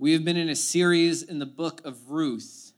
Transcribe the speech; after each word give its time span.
We 0.00 0.14
have 0.14 0.24
been 0.24 0.38
in 0.38 0.48
a 0.48 0.56
series 0.56 1.22
in 1.22 1.38
the 1.38 1.44
book 1.44 1.82
of 1.84 2.08
Ruth, 2.08 2.72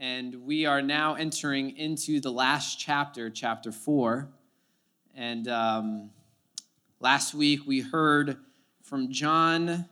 and 0.00 0.34
we 0.42 0.66
are 0.66 0.82
now 0.82 1.14
entering 1.14 1.76
into 1.76 2.18
the 2.18 2.32
last 2.32 2.80
chapter, 2.80 3.30
chapter 3.30 3.70
four. 3.70 4.30
And 5.14 5.46
um, 5.46 6.10
last 6.98 7.32
week 7.32 7.60
we 7.64 7.78
heard 7.78 8.38
from 8.82 9.12
John, 9.12 9.88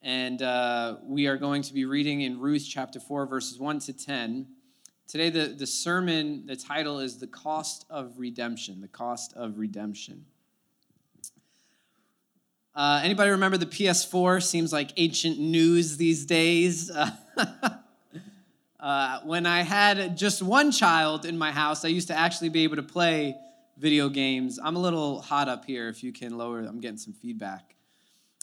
and 0.00 0.40
uh, 0.40 0.96
we 1.02 1.26
are 1.26 1.36
going 1.36 1.60
to 1.60 1.74
be 1.74 1.84
reading 1.84 2.22
in 2.22 2.40
Ruth 2.40 2.66
chapter 2.66 2.98
four, 2.98 3.26
verses 3.26 3.58
one 3.58 3.80
to 3.80 3.92
10. 3.92 4.46
Today, 5.08 5.28
the, 5.28 5.48
the 5.48 5.66
sermon, 5.66 6.46
the 6.46 6.56
title 6.56 7.00
is 7.00 7.18
The 7.18 7.26
Cost 7.26 7.84
of 7.90 8.14
Redemption. 8.16 8.80
The 8.80 8.88
Cost 8.88 9.34
of 9.36 9.58
Redemption. 9.58 10.24
Uh, 12.74 13.00
anybody 13.02 13.30
remember 13.30 13.56
the 13.56 13.66
PS4? 13.66 14.42
Seems 14.42 14.72
like 14.72 14.92
ancient 14.96 15.38
news 15.38 15.96
these 15.96 16.24
days. 16.24 16.90
uh, 18.80 19.20
when 19.24 19.44
I 19.44 19.62
had 19.62 20.16
just 20.16 20.40
one 20.42 20.70
child 20.70 21.24
in 21.24 21.36
my 21.36 21.50
house, 21.50 21.84
I 21.84 21.88
used 21.88 22.08
to 22.08 22.16
actually 22.16 22.50
be 22.50 22.62
able 22.62 22.76
to 22.76 22.82
play 22.82 23.36
video 23.76 24.08
games. 24.08 24.60
I'm 24.62 24.76
a 24.76 24.78
little 24.78 25.20
hot 25.20 25.48
up 25.48 25.64
here. 25.64 25.88
If 25.88 26.04
you 26.04 26.12
can 26.12 26.38
lower, 26.38 26.60
I'm 26.60 26.80
getting 26.80 26.98
some 26.98 27.12
feedback. 27.12 27.74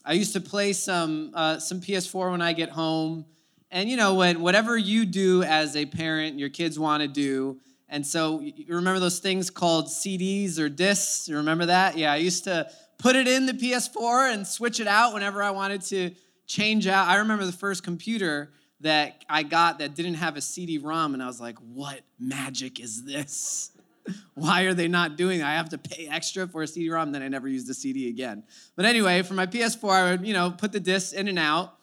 I 0.03 0.13
used 0.13 0.33
to 0.33 0.41
play 0.41 0.73
some 0.73 1.31
uh, 1.33 1.59
some 1.59 1.79
PS4 1.79 2.31
when 2.31 2.41
I 2.41 2.53
get 2.53 2.69
home, 2.69 3.25
and 3.71 3.89
you 3.89 3.97
know 3.97 4.15
when 4.15 4.41
whatever 4.41 4.77
you 4.77 5.05
do 5.05 5.43
as 5.43 5.75
a 5.75 5.85
parent, 5.85 6.39
your 6.39 6.49
kids 6.49 6.79
want 6.79 7.01
to 7.01 7.07
do. 7.07 7.59
And 7.89 8.05
so 8.05 8.41
you 8.41 8.65
remember 8.75 8.99
those 8.99 9.19
things 9.19 9.49
called 9.49 9.87
CDs 9.87 10.59
or 10.59 10.67
discs? 10.67 11.29
You 11.29 11.37
remember 11.37 11.67
that? 11.67 11.97
Yeah, 11.97 12.11
I 12.11 12.17
used 12.17 12.43
to 12.45 12.69
put 12.97 13.15
it 13.15 13.27
in 13.27 13.45
the 13.45 13.53
PS4 13.53 14.33
and 14.33 14.47
switch 14.47 14.79
it 14.79 14.87
out 14.87 15.13
whenever 15.13 15.43
I 15.43 15.51
wanted 15.51 15.81
to 15.83 16.11
change 16.45 16.87
out. 16.87 17.07
I 17.07 17.17
remember 17.17 17.45
the 17.45 17.51
first 17.51 17.83
computer 17.83 18.51
that 18.81 19.23
I 19.29 19.43
got 19.43 19.79
that 19.79 19.95
didn't 19.95 20.15
have 20.15 20.37
a 20.37 20.41
CD-ROM, 20.41 21.13
and 21.13 21.21
I 21.21 21.27
was 21.27 21.41
like, 21.41 21.57
"What 21.59 22.01
magic 22.19 22.79
is 22.79 23.03
this? 23.03 23.71
Why 24.35 24.63
are 24.63 24.73
they 24.73 24.87
not 24.87 25.17
doing? 25.17 25.39
It? 25.39 25.45
I 25.45 25.55
have 25.55 25.69
to 25.69 25.77
pay 25.77 26.07
extra 26.07 26.47
for 26.47 26.63
a 26.63 26.67
CD-ROM." 26.67 27.11
Then 27.11 27.21
I 27.21 27.27
never 27.27 27.47
used 27.47 27.69
a 27.69 27.73
CD 27.73 28.09
again. 28.09 28.43
But 28.75 28.85
anyway, 28.85 29.21
for 29.23 29.33
my 29.33 29.45
PS4, 29.45 29.91
I 29.91 30.11
would 30.11 30.27
you 30.27 30.33
know 30.33 30.51
put 30.51 30.71
the 30.71 30.79
discs 30.79 31.13
in 31.13 31.27
and 31.27 31.39
out, 31.39 31.73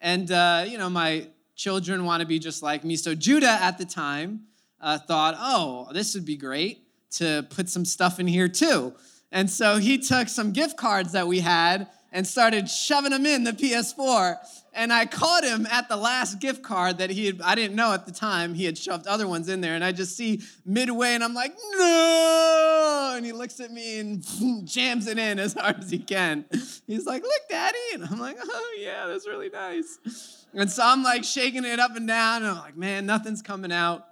and 0.00 0.30
uh, 0.30 0.64
you 0.66 0.78
know 0.78 0.88
my 0.88 1.28
children 1.56 2.04
want 2.04 2.20
to 2.20 2.26
be 2.26 2.38
just 2.38 2.62
like 2.62 2.84
me. 2.84 2.96
So 2.96 3.14
Judah 3.14 3.58
at 3.60 3.78
the 3.78 3.84
time 3.84 4.42
uh, 4.80 4.98
thought, 4.98 5.34
"Oh, 5.38 5.88
this 5.92 6.14
would 6.14 6.24
be 6.24 6.36
great 6.36 6.84
to 7.10 7.46
put 7.50 7.68
some 7.68 7.84
stuff 7.84 8.20
in 8.20 8.26
here 8.26 8.48
too." 8.48 8.94
And 9.30 9.50
so 9.50 9.76
he 9.76 9.98
took 9.98 10.28
some 10.28 10.52
gift 10.52 10.76
cards 10.76 11.12
that 11.12 11.26
we 11.26 11.40
had 11.40 11.88
and 12.12 12.26
started 12.26 12.68
shoving 12.68 13.10
them 13.10 13.26
in 13.26 13.44
the 13.44 13.52
PS4. 13.52 14.36
And 14.72 14.92
I 14.92 15.06
caught 15.06 15.44
him 15.44 15.66
at 15.66 15.88
the 15.88 15.96
last 15.96 16.38
gift 16.40 16.62
card 16.62 16.98
that 16.98 17.10
he 17.10 17.26
had, 17.26 17.42
I 17.42 17.54
didn't 17.54 17.76
know 17.76 17.92
at 17.92 18.06
the 18.06 18.12
time, 18.12 18.54
he 18.54 18.64
had 18.64 18.78
shoved 18.78 19.06
other 19.06 19.26
ones 19.26 19.48
in 19.48 19.60
there. 19.60 19.74
And 19.74 19.84
I 19.84 19.92
just 19.92 20.16
see 20.16 20.40
midway 20.64 21.10
and 21.10 21.24
I'm 21.24 21.34
like, 21.34 21.54
no! 21.76 23.14
And 23.16 23.26
he 23.26 23.32
looks 23.32 23.60
at 23.60 23.70
me 23.70 23.98
and 23.98 24.24
jams 24.66 25.06
it 25.06 25.18
in 25.18 25.38
as 25.38 25.54
hard 25.54 25.80
as 25.80 25.90
he 25.90 25.98
can. 25.98 26.44
He's 26.86 27.06
like, 27.06 27.22
look, 27.22 27.48
daddy. 27.50 27.78
And 27.94 28.04
I'm 28.04 28.18
like, 28.18 28.38
oh, 28.42 28.76
yeah, 28.78 29.06
that's 29.06 29.26
really 29.26 29.50
nice. 29.50 30.46
And 30.54 30.70
so 30.70 30.82
I'm 30.84 31.02
like 31.02 31.24
shaking 31.24 31.64
it 31.64 31.80
up 31.80 31.96
and 31.96 32.06
down. 32.06 32.42
And 32.42 32.52
I'm 32.52 32.58
like, 32.58 32.76
man, 32.76 33.04
nothing's 33.04 33.42
coming 33.42 33.72
out. 33.72 34.06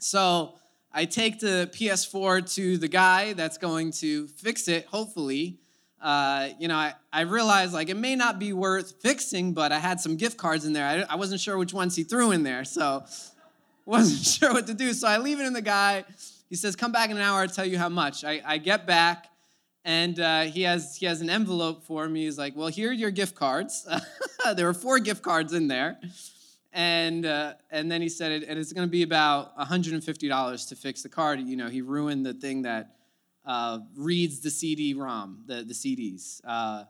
So 0.00 0.54
I 0.98 1.04
take 1.04 1.38
the 1.38 1.70
PS4 1.72 2.52
to 2.56 2.76
the 2.76 2.88
guy 2.88 3.32
that's 3.32 3.56
going 3.56 3.92
to 4.00 4.26
fix 4.26 4.66
it, 4.66 4.84
hopefully. 4.86 5.60
Uh, 6.02 6.48
you 6.58 6.66
know, 6.66 6.74
I, 6.74 6.94
I 7.12 7.20
realized 7.20 7.72
like 7.72 7.88
it 7.88 7.96
may 7.96 8.16
not 8.16 8.40
be 8.40 8.52
worth 8.52 9.00
fixing, 9.00 9.52
but 9.52 9.70
I 9.70 9.78
had 9.78 10.00
some 10.00 10.16
gift 10.16 10.38
cards 10.38 10.64
in 10.64 10.72
there. 10.72 10.84
I, 10.84 11.12
I 11.12 11.14
wasn't 11.14 11.40
sure 11.40 11.56
which 11.56 11.72
ones 11.72 11.94
he 11.94 12.02
threw 12.02 12.32
in 12.32 12.42
there, 12.42 12.64
so 12.64 13.04
wasn't 13.86 14.26
sure 14.40 14.52
what 14.52 14.66
to 14.66 14.74
do. 14.74 14.92
So 14.92 15.06
I 15.06 15.18
leave 15.18 15.38
it 15.38 15.46
in 15.46 15.52
the 15.52 15.62
guy. 15.62 16.04
He 16.48 16.56
says, 16.56 16.74
"Come 16.74 16.90
back 16.90 17.10
in 17.10 17.16
an 17.16 17.22
hour. 17.22 17.42
I'll 17.42 17.48
tell 17.48 17.64
you 17.64 17.78
how 17.78 17.88
much." 17.88 18.24
I, 18.24 18.42
I 18.44 18.58
get 18.58 18.84
back, 18.84 19.28
and 19.84 20.18
uh, 20.18 20.42
he 20.46 20.62
has 20.62 20.96
he 20.96 21.06
has 21.06 21.20
an 21.20 21.30
envelope 21.30 21.84
for 21.84 22.08
me. 22.08 22.24
He's 22.24 22.38
like, 22.38 22.56
"Well, 22.56 22.66
here 22.66 22.90
are 22.90 22.92
your 22.92 23.12
gift 23.12 23.36
cards. 23.36 23.86
there 24.56 24.66
were 24.66 24.74
four 24.74 24.98
gift 24.98 25.22
cards 25.22 25.52
in 25.52 25.68
there." 25.68 26.00
And 26.72 27.24
uh, 27.24 27.54
and 27.70 27.90
then 27.90 28.02
he 28.02 28.08
said 28.08 28.32
it, 28.32 28.44
and 28.48 28.58
it's 28.58 28.72
going 28.72 28.86
to 28.86 28.90
be 28.90 29.02
about 29.02 29.56
$150 29.58 30.68
to 30.68 30.76
fix 30.76 31.02
the 31.02 31.08
card. 31.08 31.40
You 31.40 31.56
know, 31.56 31.68
he 31.68 31.80
ruined 31.80 32.26
the 32.26 32.34
thing 32.34 32.62
that 32.62 32.96
uh, 33.44 33.80
reads 33.96 34.40
the 34.40 34.50
CD-ROM, 34.50 35.44
the 35.46 35.64
the 35.64 35.74
CDs. 35.74 36.40
Uh, 36.44 36.84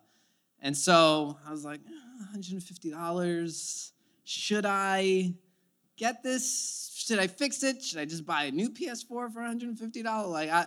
and 0.61 0.77
so 0.77 1.39
I 1.47 1.51
was 1.53 1.65
like, 1.65 1.81
$150. 2.35 3.93
Should 4.25 4.67
I 4.67 5.35
get 5.97 6.23
this? 6.23 6.93
Should 6.95 7.19
I 7.19 7.29
fix 7.29 7.63
it? 7.63 7.83
Should 7.83 8.01
I 8.01 8.05
just 8.05 8.27
buy 8.27 8.45
a 8.45 8.51
new 8.51 8.71
PS4 8.71 9.07
for 9.07 9.41
$150? 9.41 10.29
Like 10.29 10.51
I, 10.51 10.67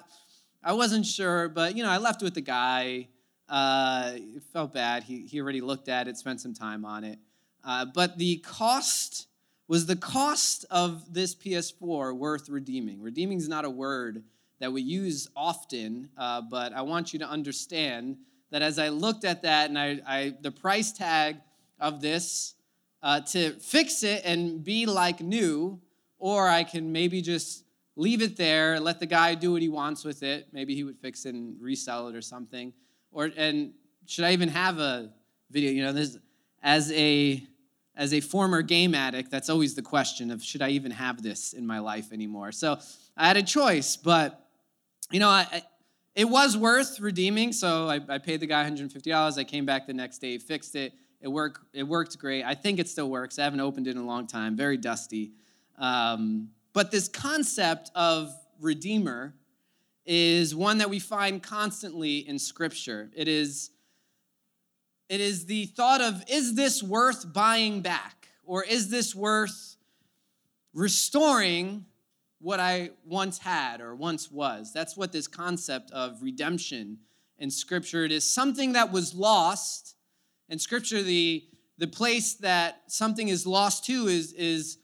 I 0.63 0.73
wasn't 0.73 1.05
sure, 1.05 1.49
but 1.49 1.75
you 1.75 1.83
know, 1.83 1.89
I 1.89 1.97
left 1.97 2.21
with 2.21 2.33
the 2.33 2.41
guy. 2.41 3.09
Uh, 3.49 4.13
it 4.15 4.43
felt 4.53 4.73
bad. 4.73 5.03
He 5.03 5.27
he 5.27 5.41
already 5.41 5.59
looked 5.59 5.89
at 5.89 6.07
it, 6.07 6.17
spent 6.17 6.39
some 6.39 6.53
time 6.53 6.85
on 6.85 7.03
it. 7.03 7.19
Uh, 7.63 7.85
but 7.85 8.17
the 8.17 8.37
cost 8.37 9.27
was 9.67 9.85
the 9.85 9.95
cost 9.95 10.65
of 10.69 11.13
this 11.13 11.33
PS4 11.33 12.13
worth 12.13 12.49
redeeming? 12.49 13.01
Redeeming 13.01 13.37
is 13.37 13.47
not 13.47 13.63
a 13.63 13.69
word 13.69 14.23
that 14.59 14.73
we 14.73 14.81
use 14.81 15.29
often, 15.35 16.09
uh, 16.17 16.41
but 16.41 16.73
I 16.73 16.81
want 16.81 17.13
you 17.13 17.19
to 17.19 17.25
understand 17.25 18.17
that 18.51 18.61
as 18.61 18.77
I 18.77 18.89
looked 18.89 19.23
at 19.23 19.43
that 19.43 19.69
and 19.69 19.79
I, 19.79 20.01
I 20.05 20.33
the 20.41 20.51
price 20.51 20.91
tag 20.91 21.37
of 21.79 22.01
this 22.01 22.55
uh, 23.01 23.21
to 23.21 23.51
fix 23.59 24.03
it 24.03 24.23
and 24.25 24.63
be 24.63 24.85
like 24.85 25.21
new, 25.21 25.79
or 26.19 26.47
I 26.47 26.63
can 26.63 26.91
maybe 26.91 27.21
just 27.21 27.63
leave 27.95 28.21
it 28.21 28.37
there, 28.37 28.79
let 28.79 28.99
the 28.99 29.05
guy 29.05 29.35
do 29.35 29.53
what 29.53 29.61
he 29.61 29.69
wants 29.69 30.03
with 30.03 30.21
it. 30.21 30.47
Maybe 30.51 30.75
he 30.75 30.83
would 30.83 30.97
fix 30.99 31.25
it 31.25 31.33
and 31.33 31.55
resell 31.59 32.07
it 32.09 32.15
or 32.15 32.21
something. 32.21 32.73
Or 33.11 33.31
and 33.35 33.73
should 34.05 34.25
I 34.25 34.33
even 34.33 34.49
have 34.49 34.79
a 34.79 35.11
video? 35.49 35.71
You 35.71 35.83
know, 35.83 35.93
this 35.93 36.17
as 36.61 36.91
a 36.91 37.43
as 37.95 38.13
a 38.13 38.21
former 38.21 38.61
game 38.61 38.95
addict, 38.95 39.29
that's 39.29 39.49
always 39.49 39.75
the 39.75 39.81
question 39.81 40.31
of 40.31 40.43
should 40.43 40.61
I 40.61 40.69
even 40.69 40.91
have 40.91 41.21
this 41.21 41.53
in 41.53 41.65
my 41.67 41.79
life 41.79 42.11
anymore? 42.13 42.51
So 42.51 42.77
I 43.17 43.27
had 43.27 43.37
a 43.37 43.43
choice, 43.43 43.97
but 43.97 44.47
you 45.11 45.19
know, 45.19 45.29
I, 45.29 45.63
it 46.15 46.25
was 46.25 46.57
worth 46.57 46.99
redeeming. 46.99 47.51
So 47.53 47.89
I, 47.89 47.99
I, 48.07 48.17
paid 48.17 48.39
the 48.39 48.47
guy 48.47 48.69
$150. 48.69 49.37
I 49.37 49.43
came 49.43 49.65
back 49.65 49.87
the 49.87 49.93
next 49.93 50.19
day, 50.19 50.37
fixed 50.37 50.75
it. 50.75 50.93
It 51.21 51.27
worked. 51.27 51.61
It 51.73 51.83
worked 51.83 52.17
great. 52.17 52.43
I 52.43 52.55
think 52.55 52.79
it 52.79 52.89
still 52.89 53.09
works. 53.09 53.37
I 53.37 53.43
haven't 53.43 53.59
opened 53.59 53.87
it 53.87 53.91
in 53.91 53.97
a 53.97 54.05
long 54.05 54.25
time. 54.27 54.55
Very 54.55 54.77
dusty. 54.77 55.31
Um, 55.77 56.49
but 56.73 56.91
this 56.91 57.07
concept 57.07 57.91
of 57.95 58.33
redeemer 58.59 59.35
is 60.05 60.55
one 60.55 60.79
that 60.79 60.89
we 60.89 60.99
find 60.99 61.43
constantly 61.43 62.19
in 62.27 62.39
Scripture. 62.39 63.11
It 63.15 63.27
is 63.27 63.70
it 65.11 65.19
is 65.19 65.45
the 65.45 65.65
thought 65.65 65.99
of 65.99 66.23
is 66.29 66.55
this 66.55 66.81
worth 66.81 67.33
buying 67.33 67.81
back? 67.81 68.29
Or 68.45 68.63
is 68.63 68.89
this 68.89 69.13
worth 69.13 69.75
restoring 70.73 71.85
what 72.39 72.61
I 72.61 72.91
once 73.05 73.37
had 73.37 73.81
or 73.81 73.93
once 73.93 74.31
was? 74.31 74.71
That's 74.71 74.95
what 74.95 75.11
this 75.11 75.27
concept 75.27 75.91
of 75.91 76.21
redemption 76.21 76.99
in 77.37 77.51
Scripture 77.51 78.05
it 78.05 78.13
is 78.13 78.23
something 78.23 78.71
that 78.71 78.93
was 78.93 79.13
lost. 79.13 79.97
In 80.47 80.57
Scripture, 80.59 81.03
the, 81.03 81.43
the 81.77 81.87
place 81.87 82.35
that 82.35 82.83
something 82.87 83.27
is 83.27 83.45
lost 83.45 83.85
to 83.87 84.07
is, 84.07 84.31
is 84.31 84.77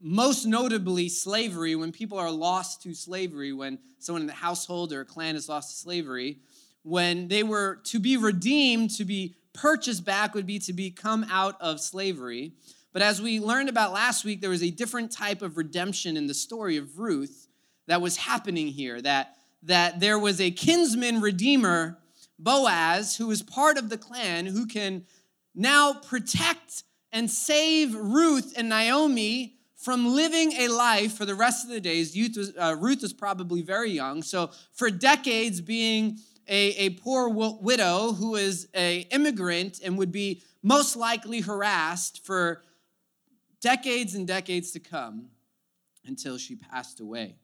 most 0.00 0.46
notably 0.46 1.10
slavery. 1.10 1.76
When 1.76 1.92
people 1.92 2.16
are 2.16 2.30
lost 2.30 2.82
to 2.84 2.94
slavery, 2.94 3.52
when 3.52 3.78
someone 3.98 4.22
in 4.22 4.28
the 4.28 4.32
household 4.32 4.94
or 4.94 5.02
a 5.02 5.04
clan 5.04 5.36
is 5.36 5.46
lost 5.46 5.72
to 5.72 5.76
slavery, 5.76 6.38
when 6.84 7.28
they 7.28 7.42
were 7.42 7.80
to 7.84 7.98
be 7.98 8.16
redeemed, 8.16 8.90
to 8.92 9.04
be 9.04 9.34
purchase 9.54 10.00
back 10.00 10.34
would 10.34 10.46
be 10.46 10.58
to 10.58 10.72
become 10.72 11.24
out 11.30 11.60
of 11.60 11.80
slavery. 11.80 12.52
But 12.92 13.02
as 13.02 13.22
we 13.22 13.40
learned 13.40 13.68
about 13.68 13.92
last 13.92 14.24
week, 14.24 14.40
there 14.40 14.50
was 14.50 14.62
a 14.62 14.70
different 14.70 15.10
type 15.10 15.42
of 15.42 15.56
redemption 15.56 16.16
in 16.16 16.26
the 16.26 16.34
story 16.34 16.76
of 16.76 16.98
Ruth 16.98 17.48
that 17.86 18.02
was 18.02 18.16
happening 18.16 18.68
here. 18.68 19.00
That, 19.00 19.36
that 19.62 20.00
there 20.00 20.18
was 20.18 20.40
a 20.40 20.50
kinsman 20.50 21.20
redeemer, 21.20 21.98
Boaz, 22.38 23.16
who 23.16 23.28
was 23.28 23.42
part 23.42 23.78
of 23.78 23.88
the 23.88 23.98
clan, 23.98 24.46
who 24.46 24.66
can 24.66 25.06
now 25.54 25.94
protect 25.94 26.84
and 27.12 27.30
save 27.30 27.94
Ruth 27.94 28.54
and 28.56 28.68
Naomi 28.68 29.56
from 29.76 30.14
living 30.14 30.52
a 30.52 30.68
life 30.68 31.14
for 31.14 31.24
the 31.24 31.34
rest 31.34 31.64
of 31.64 31.70
the 31.70 31.80
days. 31.80 32.16
Was, 32.36 32.52
uh, 32.56 32.76
Ruth 32.78 33.02
was 33.02 33.12
probably 33.12 33.62
very 33.62 33.90
young, 33.90 34.22
so 34.22 34.50
for 34.72 34.90
decades 34.90 35.60
being 35.60 36.18
a, 36.48 36.86
a 36.86 36.90
poor 36.90 37.28
widow 37.28 38.12
who 38.12 38.36
is 38.36 38.68
a 38.74 39.00
immigrant 39.10 39.80
and 39.84 39.98
would 39.98 40.12
be 40.12 40.42
most 40.62 40.96
likely 40.96 41.40
harassed 41.40 42.24
for 42.24 42.62
decades 43.60 44.14
and 44.14 44.26
decades 44.26 44.72
to 44.72 44.80
come 44.80 45.28
until 46.06 46.36
she 46.36 46.56
passed 46.56 47.00
away. 47.00 47.36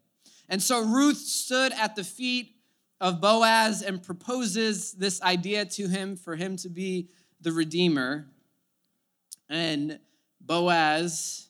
And 0.48 0.62
so 0.62 0.82
Ruth 0.82 1.18
stood 1.18 1.72
at 1.72 1.96
the 1.96 2.04
feet 2.04 2.56
of 3.00 3.20
Boaz 3.20 3.82
and 3.82 4.02
proposes 4.02 4.92
this 4.92 5.22
idea 5.22 5.64
to 5.64 5.88
him 5.88 6.16
for 6.16 6.36
him 6.36 6.56
to 6.56 6.68
be 6.68 7.08
the 7.40 7.52
redeemer. 7.52 8.26
And 9.48 9.98
Boaz 10.40 11.48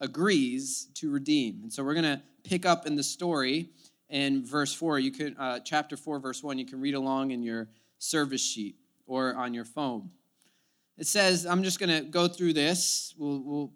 agrees 0.00 0.88
to 0.94 1.10
redeem. 1.10 1.60
And 1.62 1.72
so 1.72 1.84
we're 1.84 1.94
going 1.94 2.16
to 2.16 2.22
pick 2.42 2.66
up 2.66 2.86
in 2.86 2.96
the 2.96 3.02
story 3.02 3.70
in 4.08 4.44
verse 4.44 4.72
4. 4.72 4.98
You 4.98 5.10
can 5.10 5.36
uh, 5.36 5.60
chapter 5.60 5.96
4 5.96 6.18
verse 6.18 6.42
1. 6.42 6.58
You 6.58 6.66
can 6.66 6.80
read 6.80 6.94
along 6.94 7.30
in 7.30 7.42
your 7.42 7.68
service 7.98 8.44
sheet 8.44 8.76
or 9.06 9.34
on 9.34 9.54
your 9.54 9.64
phone. 9.64 10.10
It 10.96 11.06
says, 11.06 11.46
I'm 11.46 11.62
just 11.62 11.78
going 11.78 12.04
to 12.04 12.08
go 12.08 12.26
through 12.26 12.54
this. 12.54 13.14
We'll, 13.16 13.40
we'll 13.44 13.72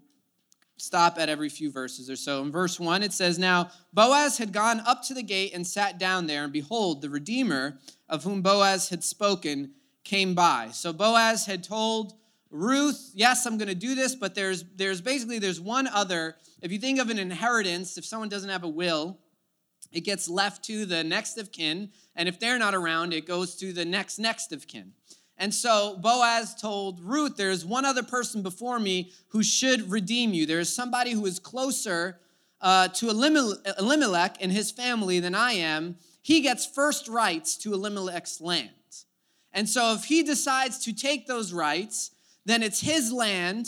stop 0.76 1.18
at 1.18 1.28
every 1.28 1.48
few 1.48 1.70
verses 1.70 2.10
or 2.10 2.16
so. 2.16 2.42
In 2.42 2.50
verse 2.50 2.80
1, 2.80 3.02
it 3.02 3.12
says, 3.12 3.38
Now 3.38 3.70
Boaz 3.92 4.38
had 4.38 4.52
gone 4.52 4.80
up 4.80 5.02
to 5.04 5.14
the 5.14 5.22
gate 5.22 5.52
and 5.54 5.66
sat 5.66 5.98
down 5.98 6.26
there, 6.26 6.44
and 6.44 6.52
behold, 6.52 7.00
the 7.00 7.10
Redeemer 7.10 7.78
of 8.08 8.24
whom 8.24 8.42
Boaz 8.42 8.88
had 8.88 9.04
spoken 9.04 9.72
came 10.02 10.34
by. 10.34 10.70
So 10.72 10.92
Boaz 10.92 11.46
had 11.46 11.62
told 11.62 12.14
Ruth, 12.50 13.12
yes, 13.14 13.46
I'm 13.46 13.56
going 13.56 13.68
to 13.68 13.74
do 13.74 13.94
this, 13.94 14.14
but 14.14 14.34
there's 14.34 14.64
there's 14.76 15.00
basically 15.00 15.38
there's 15.38 15.60
one 15.60 15.86
other. 15.86 16.36
If 16.60 16.70
you 16.70 16.78
think 16.78 16.98
of 16.98 17.08
an 17.08 17.18
inheritance, 17.18 17.96
if 17.96 18.04
someone 18.04 18.28
doesn't 18.28 18.50
have 18.50 18.64
a 18.64 18.68
will, 18.68 19.18
it 19.92 20.00
gets 20.00 20.28
left 20.28 20.64
to 20.64 20.86
the 20.86 21.04
next 21.04 21.38
of 21.38 21.52
kin, 21.52 21.90
and 22.16 22.28
if 22.28 22.38
they're 22.38 22.58
not 22.58 22.74
around, 22.74 23.12
it 23.12 23.26
goes 23.26 23.54
to 23.56 23.72
the 23.72 23.84
next 23.84 24.18
next 24.18 24.52
of 24.52 24.66
kin. 24.66 24.92
And 25.38 25.52
so 25.52 25.96
Boaz 25.96 26.54
told 26.54 27.00
Ruth, 27.00 27.36
There's 27.36 27.64
one 27.64 27.84
other 27.84 28.02
person 28.02 28.42
before 28.42 28.78
me 28.78 29.12
who 29.28 29.42
should 29.42 29.90
redeem 29.90 30.32
you. 30.32 30.46
There 30.46 30.60
is 30.60 30.74
somebody 30.74 31.12
who 31.12 31.26
is 31.26 31.38
closer 31.38 32.20
uh, 32.60 32.88
to 32.88 33.10
Elimelech 33.10 34.36
and 34.40 34.52
his 34.52 34.70
family 34.70 35.18
than 35.20 35.34
I 35.34 35.52
am. 35.52 35.96
He 36.22 36.40
gets 36.40 36.64
first 36.64 37.08
rights 37.08 37.56
to 37.58 37.74
Elimelech's 37.74 38.40
land. 38.40 38.70
And 39.52 39.68
so 39.68 39.94
if 39.94 40.04
he 40.04 40.22
decides 40.22 40.78
to 40.84 40.92
take 40.92 41.26
those 41.26 41.52
rights, 41.52 42.12
then 42.44 42.62
it's 42.62 42.80
his 42.80 43.12
land 43.12 43.66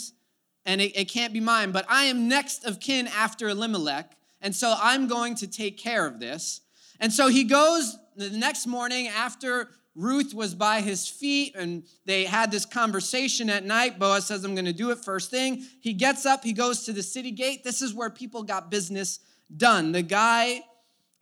and 0.65 0.81
it, 0.81 0.97
it 0.97 1.05
can't 1.09 1.33
be 1.33 1.39
mine. 1.39 1.71
But 1.71 1.85
I 1.89 2.05
am 2.05 2.27
next 2.27 2.65
of 2.65 2.79
kin 2.79 3.07
after 3.07 3.49
Elimelech. 3.49 4.14
And 4.45 4.55
so 4.55 4.75
I'm 4.79 5.07
going 5.07 5.33
to 5.37 5.47
take 5.47 5.75
care 5.75 6.05
of 6.05 6.19
this. 6.19 6.61
And 6.99 7.11
so 7.11 7.29
he 7.29 7.45
goes 7.45 7.97
the 8.15 8.29
next 8.29 8.67
morning 8.67 9.07
after 9.07 9.69
Ruth 9.95 10.35
was 10.35 10.53
by 10.53 10.81
his 10.81 11.07
feet 11.07 11.55
and 11.55 11.83
they 12.05 12.25
had 12.25 12.51
this 12.51 12.63
conversation 12.63 13.49
at 13.49 13.65
night. 13.65 13.97
Boaz 13.97 14.27
says, 14.27 14.43
I'm 14.43 14.53
going 14.53 14.65
to 14.65 14.71
do 14.71 14.91
it 14.91 14.99
first 14.99 15.31
thing. 15.31 15.65
He 15.81 15.93
gets 15.93 16.27
up, 16.27 16.43
he 16.43 16.53
goes 16.53 16.85
to 16.85 16.93
the 16.93 17.01
city 17.01 17.31
gate. 17.31 17.63
This 17.63 17.81
is 17.81 17.95
where 17.95 18.11
people 18.11 18.43
got 18.43 18.69
business 18.69 19.19
done. 19.57 19.93
The 19.93 20.03
guy, 20.03 20.61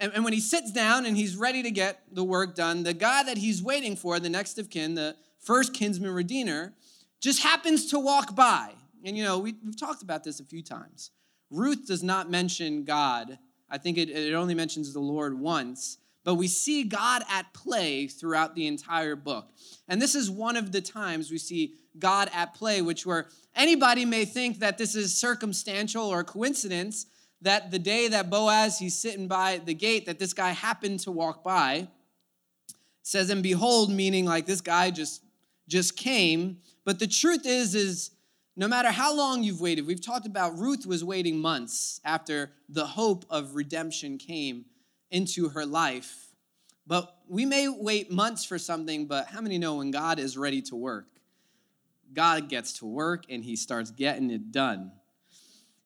and, 0.02 0.12
and 0.14 0.26
when 0.26 0.34
he 0.34 0.42
sits 0.42 0.74
down 0.74 1.06
and 1.06 1.16
he's 1.16 1.38
ready 1.38 1.64
to 1.64 1.72
get 1.72 2.02
the 2.12 2.26
work 2.26 2.56
done, 2.56 2.84
the 2.84 2.94
guy 2.94 3.24
that 3.24 3.38
he's 3.38 3.64
waiting 3.64 3.96
for, 3.96 4.20
the 4.20 4.30
next 4.30 4.60
of 4.60 4.70
kin, 4.70 4.96
the 4.96 5.16
first 5.40 5.74
kinsman 5.74 6.12
redeemer, 6.12 6.74
just 7.22 7.42
happens 7.42 7.90
to 7.92 8.00
walk 8.00 8.36
by. 8.36 8.74
And 9.06 9.18
you 9.18 9.24
know, 9.24 9.40
we, 9.40 9.56
have 9.64 9.78
talked 9.78 10.04
about 10.04 10.26
this 10.26 10.42
a 10.42 10.44
few 10.44 10.62
times. 10.62 11.12
Ruth 11.54 11.88
does 11.88 12.04
not 12.04 12.30
mention 12.30 12.84
God. 12.84 13.38
I 13.70 13.78
think 13.78 13.98
it, 13.98 14.10
it 14.10 14.34
only 14.34 14.56
mentions 14.56 14.92
the 14.92 15.00
Lord 15.00 15.40
once 15.40 15.98
but 16.24 16.36
we 16.36 16.48
see 16.48 16.84
God 16.84 17.24
at 17.30 17.54
play 17.54 18.08
throughout 18.08 18.56
the 18.56 18.68
entire 18.68 19.16
book. 19.16 19.50
And 19.88 20.02
this 20.02 20.16
is 20.16 20.32
one 20.32 20.56
of 20.56 20.72
the 20.72 20.82
times 20.82 21.30
we 21.30 21.38
see 21.38 21.74
God 22.00 22.30
at 22.34 22.54
play, 22.54 22.82
which 22.82 23.06
where 23.06 23.28
anybody 23.56 24.06
may 24.06 24.26
think 24.26 24.60
that 24.60 24.78
this 24.78 24.96
is 24.96 25.16
circumstantial 25.16 26.06
or 26.06 26.24
coincidence 26.24 27.08
that 27.42 27.72
the 27.72 27.80
day 27.80 28.08
that 28.08 28.30
Boaz 28.30 28.80
he's 28.80 28.98
sitting 28.98 29.28
by 29.28 29.60
the 29.64 29.74
gate 29.74 30.06
that 30.06 30.18
this 30.18 30.34
guy 30.34 30.52
happened 30.52 31.02
to 31.02 31.12
walk 31.12 31.44
by 31.44 31.88
says 33.02 33.30
and 33.30 33.44
behold 33.44 33.92
meaning 33.92 34.24
like 34.24 34.46
this 34.46 34.62
guy 34.62 34.90
just 34.90 35.22
just 35.68 35.98
came 35.98 36.58
but 36.86 37.00
the 37.00 37.08
truth 37.08 37.46
is 37.46 37.76
is 37.76 38.12
no 38.56 38.68
matter 38.68 38.92
how 38.92 39.16
long 39.16 39.44
you've 39.44 39.62
waited 39.62 39.88
we've 39.88 40.04
talked 40.04 40.28
about 40.28 40.58
Ruth 40.58 40.86
was 40.86 41.04
waiting 41.04 41.40
months 41.40 42.00
after 42.06 42.52
the 42.70 42.86
hope 42.86 43.26
of 43.30 43.56
redemption 43.56 44.18
came 44.18 44.66
into 45.12 45.50
her 45.50 45.66
life. 45.66 46.28
But 46.86 47.16
we 47.28 47.46
may 47.46 47.68
wait 47.70 48.12
months 48.12 48.44
for 48.44 48.60
something, 48.60 49.06
but 49.06 49.28
how 49.28 49.42
many 49.42 49.58
know 49.58 49.76
when 49.76 49.92
God 49.92 50.20
is 50.20 50.38
ready 50.38 50.62
to 50.64 50.76
work? 50.76 51.08
God 52.14 52.50
gets 52.50 52.74
to 52.74 52.86
work 52.86 53.26
and 53.30 53.44
he 53.44 53.56
starts 53.56 53.92
getting 53.92 54.30
it 54.30 54.52
done. 54.52 54.92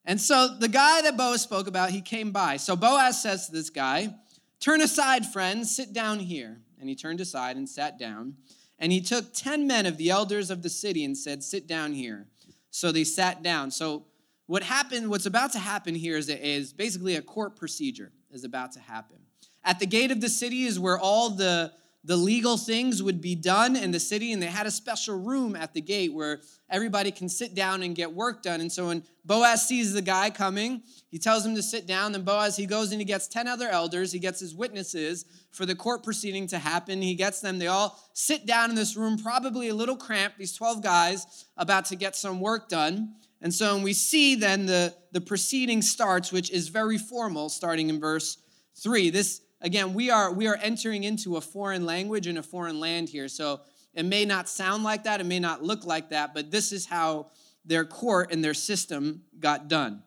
And 0.04 0.20
so 0.20 0.48
the 0.58 0.68
guy 0.68 1.02
that 1.02 1.16
Boaz 1.16 1.42
spoke 1.42 1.66
about, 1.66 1.90
he 1.90 2.00
came 2.00 2.32
by. 2.32 2.56
So 2.56 2.74
Boaz 2.76 3.22
says 3.22 3.46
to 3.46 3.52
this 3.52 3.70
guy, 3.70 4.14
Turn 4.60 4.80
aside, 4.80 5.26
friend, 5.26 5.66
sit 5.66 5.92
down 5.92 6.18
here. 6.18 6.58
And 6.80 6.88
he 6.88 6.96
turned 6.96 7.20
aside 7.20 7.56
and 7.56 7.68
sat 7.68 7.98
down. 7.98 8.34
And 8.78 8.90
he 8.90 9.00
took 9.00 9.32
10 9.34 9.66
men 9.66 9.86
of 9.86 9.96
the 9.96 10.10
elders 10.10 10.50
of 10.50 10.62
the 10.62 10.70
city 10.70 11.04
and 11.04 11.16
said, 11.16 11.42
Sit 11.42 11.66
down 11.66 11.92
here. 11.92 12.26
So 12.70 12.92
they 12.92 13.04
sat 13.04 13.42
down. 13.42 13.70
So 13.70 14.04
what 14.46 14.62
happened, 14.62 15.10
what's 15.10 15.26
about 15.26 15.52
to 15.52 15.58
happen 15.58 15.94
here 15.94 16.16
is, 16.16 16.28
is 16.28 16.72
basically 16.72 17.16
a 17.16 17.22
court 17.22 17.56
procedure 17.56 18.12
is 18.30 18.44
about 18.44 18.72
to 18.72 18.80
happen. 18.80 19.16
At 19.64 19.78
the 19.78 19.86
gate 19.86 20.10
of 20.10 20.20
the 20.20 20.28
city 20.28 20.64
is 20.64 20.78
where 20.78 20.98
all 20.98 21.30
the, 21.30 21.72
the 22.08 22.16
legal 22.16 22.56
things 22.56 23.02
would 23.02 23.20
be 23.20 23.34
done 23.34 23.76
in 23.76 23.90
the 23.90 24.00
city, 24.00 24.32
and 24.32 24.42
they 24.42 24.46
had 24.46 24.66
a 24.66 24.70
special 24.70 25.20
room 25.20 25.54
at 25.54 25.74
the 25.74 25.80
gate 25.82 26.10
where 26.10 26.40
everybody 26.70 27.10
can 27.10 27.28
sit 27.28 27.54
down 27.54 27.82
and 27.82 27.94
get 27.94 28.10
work 28.10 28.42
done. 28.42 28.62
And 28.62 28.72
so 28.72 28.86
when 28.86 29.02
Boaz 29.26 29.68
sees 29.68 29.92
the 29.92 30.00
guy 30.00 30.30
coming, 30.30 30.82
he 31.10 31.18
tells 31.18 31.44
him 31.44 31.54
to 31.54 31.62
sit 31.62 31.86
down. 31.86 32.12
Then 32.12 32.22
Boaz, 32.22 32.56
he 32.56 32.64
goes 32.64 32.92
and 32.92 33.00
he 33.00 33.04
gets 33.04 33.28
10 33.28 33.46
other 33.46 33.68
elders, 33.68 34.10
he 34.10 34.18
gets 34.18 34.40
his 34.40 34.54
witnesses 34.54 35.26
for 35.50 35.66
the 35.66 35.74
court 35.74 36.02
proceeding 36.02 36.46
to 36.46 36.58
happen. 36.58 37.02
He 37.02 37.14
gets 37.14 37.42
them, 37.42 37.58
they 37.58 37.66
all 37.66 38.00
sit 38.14 38.46
down 38.46 38.70
in 38.70 38.76
this 38.76 38.96
room, 38.96 39.18
probably 39.18 39.68
a 39.68 39.74
little 39.74 39.96
cramped, 39.96 40.38
these 40.38 40.56
12 40.56 40.82
guys 40.82 41.44
about 41.58 41.84
to 41.86 41.96
get 41.96 42.16
some 42.16 42.40
work 42.40 42.70
done. 42.70 43.16
And 43.42 43.52
so 43.52 43.76
we 43.76 43.92
see 43.92 44.34
then 44.34 44.64
the, 44.64 44.94
the 45.12 45.20
proceeding 45.20 45.82
starts, 45.82 46.32
which 46.32 46.50
is 46.50 46.68
very 46.68 46.96
formal, 46.96 47.50
starting 47.50 47.90
in 47.90 48.00
verse 48.00 48.38
3. 48.82 49.10
This, 49.10 49.42
again, 49.60 49.94
we 49.94 50.10
are, 50.10 50.32
we 50.32 50.46
are 50.46 50.58
entering 50.60 51.04
into 51.04 51.36
a 51.36 51.40
foreign 51.40 51.86
language 51.86 52.26
and 52.26 52.38
a 52.38 52.42
foreign 52.42 52.80
land 52.80 53.08
here. 53.08 53.28
So 53.28 53.60
it 53.94 54.04
may 54.04 54.24
not 54.24 54.48
sound 54.48 54.84
like 54.84 55.04
that, 55.04 55.20
it 55.20 55.26
may 55.26 55.40
not 55.40 55.62
look 55.62 55.84
like 55.84 56.10
that, 56.10 56.34
but 56.34 56.50
this 56.50 56.72
is 56.72 56.86
how 56.86 57.30
their 57.64 57.84
court 57.84 58.32
and 58.32 58.42
their 58.42 58.54
system 58.54 59.22
got 59.38 59.68
done. 59.68 60.02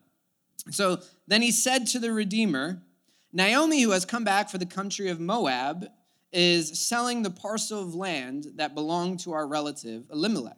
So 0.70 1.00
then 1.28 1.42
he 1.42 1.52
said 1.52 1.88
to 1.88 2.00
the 2.00 2.12
Redeemer, 2.12 2.82
Naomi, 3.34 3.82
who 3.82 3.92
has 3.92 4.06
come 4.06 4.24
back 4.24 4.50
for 4.50 4.58
the 4.58 4.66
country 4.66 5.10
of 5.10 5.20
Moab, 5.20 5.88
is 6.32 6.80
selling 6.80 7.24
the 7.24 7.30
parcel 7.30 7.82
of 7.82 7.96
land 7.96 8.48
that 8.56 8.76
belonged 8.76 9.20
to 9.22 9.34
our 9.34 9.48
relative 9.48 10.06
Elimelech. 10.12 10.58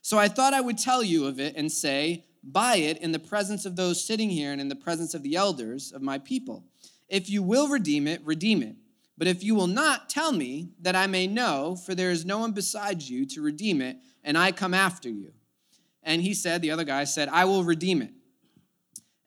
So 0.00 0.18
I 0.18 0.28
thought 0.28 0.54
I 0.54 0.60
would 0.60 0.78
tell 0.78 1.02
you 1.02 1.26
of 1.26 1.38
it 1.40 1.56
and 1.56 1.70
say, 1.70 2.24
Buy 2.44 2.76
it 2.76 2.98
in 2.98 3.12
the 3.12 3.20
presence 3.20 3.66
of 3.66 3.76
those 3.76 4.04
sitting 4.04 4.28
here 4.28 4.50
and 4.50 4.60
in 4.60 4.68
the 4.68 4.74
presence 4.74 5.14
of 5.14 5.22
the 5.22 5.36
elders 5.36 5.92
of 5.92 6.02
my 6.02 6.18
people. 6.18 6.64
If 7.12 7.28
you 7.28 7.42
will 7.42 7.68
redeem 7.68 8.08
it, 8.08 8.24
redeem 8.24 8.62
it. 8.62 8.74
But 9.18 9.28
if 9.28 9.44
you 9.44 9.54
will 9.54 9.66
not, 9.66 10.08
tell 10.08 10.32
me 10.32 10.70
that 10.80 10.96
I 10.96 11.06
may 11.06 11.26
know, 11.26 11.76
for 11.76 11.94
there 11.94 12.10
is 12.10 12.24
no 12.24 12.38
one 12.38 12.52
besides 12.52 13.08
you 13.10 13.26
to 13.26 13.42
redeem 13.42 13.82
it, 13.82 13.98
and 14.24 14.38
I 14.38 14.50
come 14.50 14.72
after 14.72 15.10
you. 15.10 15.32
And 16.02 16.22
he 16.22 16.32
said, 16.32 16.62
the 16.62 16.70
other 16.70 16.84
guy 16.84 17.04
said, 17.04 17.28
I 17.28 17.44
will 17.44 17.64
redeem 17.64 18.00
it. 18.00 18.12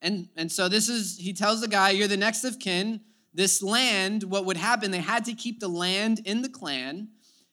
And, 0.01 0.29
and 0.35 0.51
so 0.51 0.67
this 0.67 0.89
is, 0.89 1.17
he 1.17 1.31
tells 1.31 1.61
the 1.61 1.67
guy, 1.67 1.91
You're 1.91 2.07
the 2.07 2.17
next 2.17 2.43
of 2.43 2.59
kin. 2.59 3.01
This 3.33 3.61
land, 3.61 4.23
what 4.23 4.45
would 4.45 4.57
happen, 4.57 4.89
they 4.89 4.99
had 4.99 5.25
to 5.25 5.33
keep 5.33 5.59
the 5.59 5.67
land 5.67 6.21
in 6.25 6.41
the 6.41 6.49
clan 6.49 7.09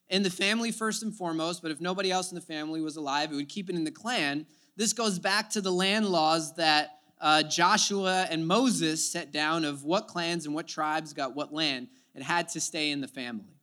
in 0.08 0.22
the 0.22 0.30
family 0.30 0.70
first 0.70 1.02
and 1.02 1.14
foremost, 1.14 1.62
but 1.62 1.70
if 1.70 1.80
nobody 1.80 2.10
else 2.10 2.30
in 2.30 2.34
the 2.34 2.40
family 2.42 2.80
was 2.80 2.96
alive, 2.96 3.32
it 3.32 3.34
would 3.34 3.48
keep 3.48 3.70
it 3.70 3.76
in 3.76 3.84
the 3.84 3.90
clan. 3.90 4.46
This 4.76 4.92
goes 4.92 5.18
back 5.18 5.48
to 5.50 5.60
the 5.60 5.72
land 5.72 6.06
laws 6.06 6.54
that 6.56 6.98
uh, 7.23 7.45
Joshua 7.45 8.26
and 8.29 8.47
Moses 8.47 9.11
set 9.11 9.33
down 9.33 9.64
of 9.64 9.85
what 9.85 10.09
clans 10.09 10.45
and 10.45 10.55
what 10.55 10.67
tribes 10.67 11.12
got 11.12 11.35
what 11.35 11.55
land. 11.55 11.87
It 12.14 12.23
had 12.23 12.49
to 12.50 12.61
stay 12.61 12.91
in 12.91 13.00
the 13.00 13.09
family. 13.09 13.57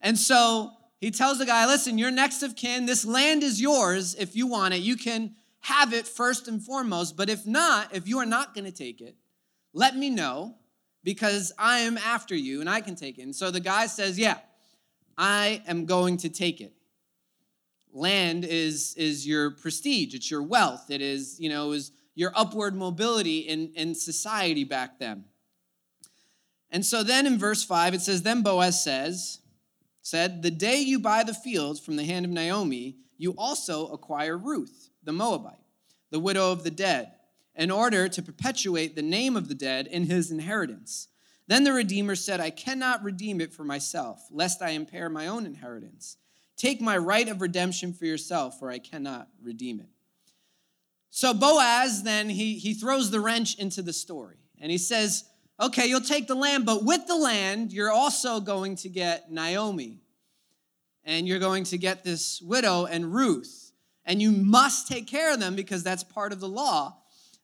And 0.00 0.18
so 0.18 0.70
he 1.00 1.10
tells 1.10 1.38
the 1.38 1.46
guy, 1.46 1.66
listen, 1.66 1.98
you're 1.98 2.12
next 2.12 2.42
of 2.42 2.56
kin. 2.56 2.86
This 2.86 3.04
land 3.04 3.42
is 3.42 3.60
yours 3.60 4.14
if 4.14 4.36
you 4.36 4.46
want 4.46 4.72
it. 4.72 4.80
You 4.80 4.96
can 4.96 5.34
have 5.60 5.92
it 5.92 6.06
first 6.06 6.48
and 6.48 6.62
foremost. 6.62 7.16
But 7.16 7.28
if 7.28 7.44
not, 7.44 7.94
if 7.94 8.08
you 8.08 8.18
are 8.18 8.26
not 8.26 8.54
going 8.54 8.64
to 8.64 8.72
take 8.72 9.00
it, 9.00 9.16
let 9.74 9.96
me 9.96 10.08
know 10.08 10.54
because 11.02 11.52
I 11.58 11.80
am 11.80 11.98
after 11.98 12.36
you 12.36 12.60
and 12.60 12.70
I 12.70 12.80
can 12.80 12.94
take 12.94 13.18
it. 13.18 13.22
And 13.22 13.34
so 13.34 13.50
the 13.50 13.60
guy 13.60 13.86
says, 13.86 14.18
yeah, 14.18 14.38
I 15.18 15.62
am 15.66 15.86
going 15.86 16.18
to 16.18 16.28
take 16.28 16.60
it. 16.60 16.72
Land 17.92 18.44
is, 18.44 18.94
is 18.96 19.26
your 19.26 19.50
prestige, 19.50 20.14
it's 20.14 20.30
your 20.30 20.42
wealth, 20.42 20.90
it 20.90 21.02
is, 21.02 21.38
you 21.38 21.50
know, 21.50 21.72
is 21.72 21.92
your 22.14 22.32
upward 22.34 22.74
mobility 22.74 23.38
in, 23.40 23.72
in 23.74 23.94
society 23.94 24.64
back 24.64 24.98
then. 24.98 25.24
And 26.70 26.84
so 26.84 27.02
then 27.02 27.26
in 27.26 27.38
verse 27.38 27.62
5, 27.62 27.94
it 27.94 28.00
says, 28.00 28.22
Then 28.22 28.42
Boaz 28.42 28.82
says, 28.82 29.40
said, 30.00 30.42
The 30.42 30.50
day 30.50 30.80
you 30.80 30.98
buy 30.98 31.22
the 31.22 31.34
fields 31.34 31.80
from 31.80 31.96
the 31.96 32.04
hand 32.04 32.24
of 32.24 32.30
Naomi, 32.30 32.96
you 33.18 33.34
also 33.36 33.88
acquire 33.88 34.36
Ruth, 34.36 34.90
the 35.02 35.12
Moabite, 35.12 35.58
the 36.10 36.18
widow 36.18 36.50
of 36.50 36.64
the 36.64 36.70
dead, 36.70 37.12
in 37.54 37.70
order 37.70 38.08
to 38.08 38.22
perpetuate 38.22 38.96
the 38.96 39.02
name 39.02 39.36
of 39.36 39.48
the 39.48 39.54
dead 39.54 39.86
in 39.86 40.04
his 40.04 40.30
inheritance. 40.30 41.08
Then 41.46 41.64
the 41.64 41.72
Redeemer 41.72 42.16
said, 42.16 42.40
I 42.40 42.50
cannot 42.50 43.02
redeem 43.02 43.40
it 43.40 43.52
for 43.52 43.64
myself, 43.64 44.26
lest 44.30 44.62
I 44.62 44.70
impair 44.70 45.08
my 45.08 45.26
own 45.26 45.44
inheritance. 45.44 46.16
Take 46.56 46.80
my 46.80 46.96
right 46.96 47.28
of 47.28 47.42
redemption 47.42 47.92
for 47.92 48.06
yourself, 48.06 48.58
for 48.58 48.70
I 48.70 48.78
cannot 48.78 49.28
redeem 49.42 49.80
it. 49.80 49.91
So 51.14 51.34
Boaz 51.34 52.04
then 52.04 52.30
he, 52.30 52.54
he 52.54 52.72
throws 52.72 53.10
the 53.10 53.20
wrench 53.20 53.58
into 53.58 53.82
the 53.82 53.92
story 53.92 54.38
and 54.58 54.72
he 54.72 54.78
says, 54.78 55.24
Okay, 55.60 55.86
you'll 55.86 56.00
take 56.00 56.26
the 56.26 56.34
land, 56.34 56.64
but 56.64 56.84
with 56.84 57.06
the 57.06 57.14
land, 57.14 57.70
you're 57.70 57.92
also 57.92 58.40
going 58.40 58.76
to 58.76 58.88
get 58.88 59.30
Naomi. 59.30 60.00
And 61.04 61.28
you're 61.28 61.38
going 61.38 61.64
to 61.64 61.76
get 61.76 62.02
this 62.02 62.40
widow 62.40 62.86
and 62.86 63.12
Ruth. 63.12 63.72
And 64.06 64.22
you 64.22 64.32
must 64.32 64.88
take 64.88 65.06
care 65.06 65.34
of 65.34 65.38
them 65.38 65.54
because 65.54 65.84
that's 65.84 66.02
part 66.02 66.32
of 66.32 66.40
the 66.40 66.48
law. 66.48 66.96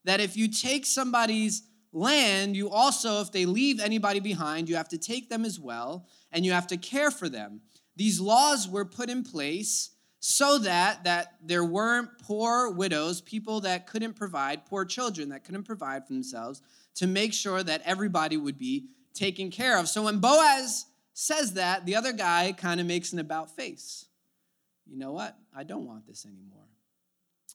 That 0.03 0.19
if 0.19 0.35
you 0.35 0.47
take 0.47 0.87
somebody's 0.87 1.61
land, 1.93 2.55
you 2.55 2.71
also, 2.71 3.21
if 3.21 3.31
they 3.31 3.45
leave 3.45 3.79
anybody 3.79 4.19
behind, 4.19 4.67
you 4.67 4.77
have 4.77 4.89
to 4.89 4.97
take 4.97 5.29
them 5.29 5.45
as 5.45 5.59
well 5.59 6.07
and 6.31 6.43
you 6.43 6.53
have 6.53 6.67
to 6.67 6.77
care 6.77 7.11
for 7.11 7.29
them. 7.29 7.61
These 7.95 8.19
laws 8.19 8.67
were 8.67 8.85
put 8.85 9.11
in 9.11 9.23
place 9.23 9.91
so 10.19 10.57
that 10.59 11.03
that 11.05 11.35
there 11.43 11.63
weren't 11.63 12.09
poor 12.21 12.69
widows, 12.69 13.21
people 13.21 13.61
that 13.61 13.87
couldn't 13.87 14.15
provide, 14.15 14.65
poor 14.65 14.85
children 14.85 15.29
that 15.29 15.43
couldn't 15.43 15.63
provide 15.63 16.05
for 16.05 16.13
themselves, 16.13 16.61
to 16.95 17.07
make 17.07 17.33
sure 17.33 17.63
that 17.63 17.81
everybody 17.85 18.37
would 18.37 18.57
be 18.57 18.87
taken 19.13 19.49
care 19.49 19.77
of. 19.77 19.87
So 19.87 20.03
when 20.03 20.19
Boaz 20.19 20.85
says 21.13 21.53
that, 21.53 21.85
the 21.85 21.95
other 21.95 22.13
guy 22.13 22.53
kind 22.57 22.79
of 22.79 22.87
makes 22.87 23.13
an 23.13 23.19
about 23.19 23.55
face. 23.55 24.05
You 24.85 24.97
know 24.97 25.11
what? 25.11 25.37
I 25.55 25.63
don't 25.63 25.85
want 25.85 26.07
this 26.07 26.25
anymore. 26.25 26.65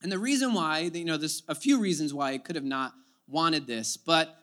And 0.03 0.13
the 0.13 0.19
reason 0.19 0.53
why, 0.53 0.91
you 0.93 1.05
know, 1.05 1.17
there's 1.17 1.43
a 1.49 1.55
few 1.55 1.81
reasons 1.81 2.13
why 2.13 2.33
I 2.33 2.39
could 2.39 2.57
have 2.57 2.65
not 2.65 2.93
wanted 3.27 3.67
this, 3.67 3.97
but 3.97 4.37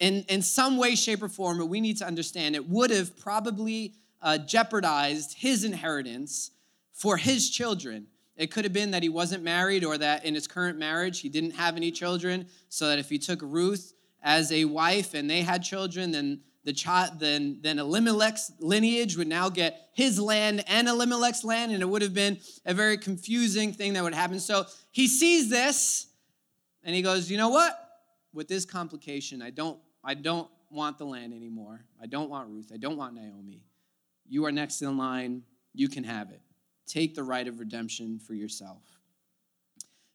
in, 0.00 0.24
in 0.28 0.42
some 0.42 0.76
way, 0.76 0.96
shape, 0.96 1.22
or 1.22 1.28
form, 1.28 1.66
we 1.68 1.80
need 1.80 1.98
to 1.98 2.06
understand 2.06 2.56
it 2.56 2.68
would 2.68 2.90
have 2.90 3.16
probably 3.16 3.94
uh, 4.20 4.38
jeopardized 4.38 5.36
his 5.38 5.64
inheritance 5.64 6.50
for 6.94 7.18
his 7.18 7.50
children. 7.50 8.06
It 8.36 8.50
could 8.50 8.64
have 8.64 8.72
been 8.72 8.92
that 8.92 9.02
he 9.02 9.08
wasn't 9.08 9.42
married 9.42 9.84
or 9.84 9.98
that 9.98 10.24
in 10.24 10.34
his 10.34 10.46
current 10.46 10.78
marriage 10.78 11.20
he 11.20 11.28
didn't 11.28 11.52
have 11.52 11.76
any 11.76 11.90
children, 11.90 12.46
so 12.68 12.88
that 12.88 12.98
if 12.98 13.10
he 13.10 13.18
took 13.18 13.40
Ruth 13.42 13.92
as 14.22 14.50
a 14.50 14.64
wife 14.64 15.12
and 15.12 15.28
they 15.28 15.42
had 15.42 15.62
children, 15.62 16.12
then 16.12 16.40
the 16.64 16.72
child 16.72 17.20
then 17.20 17.58
then 17.60 17.78
Elimelech's 17.78 18.52
lineage 18.58 19.18
would 19.18 19.28
now 19.28 19.50
get 19.50 19.90
his 19.92 20.18
land 20.18 20.64
and 20.66 20.88
Elimelech's 20.88 21.44
land, 21.44 21.72
and 21.72 21.82
it 21.82 21.88
would 21.88 22.00
have 22.00 22.14
been 22.14 22.38
a 22.64 22.72
very 22.72 22.96
confusing 22.96 23.72
thing 23.72 23.92
that 23.92 24.02
would 24.02 24.14
happen. 24.14 24.40
So 24.40 24.64
he 24.90 25.06
sees 25.06 25.50
this 25.50 26.06
and 26.82 26.94
he 26.94 27.02
goes, 27.02 27.30
you 27.30 27.36
know 27.36 27.50
what? 27.50 27.78
With 28.32 28.48
this 28.48 28.64
complication, 28.64 29.42
I 29.42 29.50
don't 29.50 29.78
I 30.02 30.14
don't 30.14 30.48
want 30.70 30.98
the 30.98 31.06
land 31.06 31.32
anymore. 31.32 31.84
I 32.02 32.06
don't 32.06 32.30
want 32.30 32.48
Ruth. 32.48 32.70
I 32.72 32.78
don't 32.78 32.96
want 32.96 33.14
Naomi. 33.14 33.62
You 34.26 34.46
are 34.46 34.52
next 34.52 34.82
in 34.82 34.96
line. 34.96 35.42
You 35.72 35.88
can 35.88 36.04
have 36.04 36.30
it. 36.30 36.40
Take 36.86 37.14
the 37.14 37.22
right 37.22 37.46
of 37.46 37.60
redemption 37.60 38.18
for 38.18 38.34
yourself. 38.34 38.82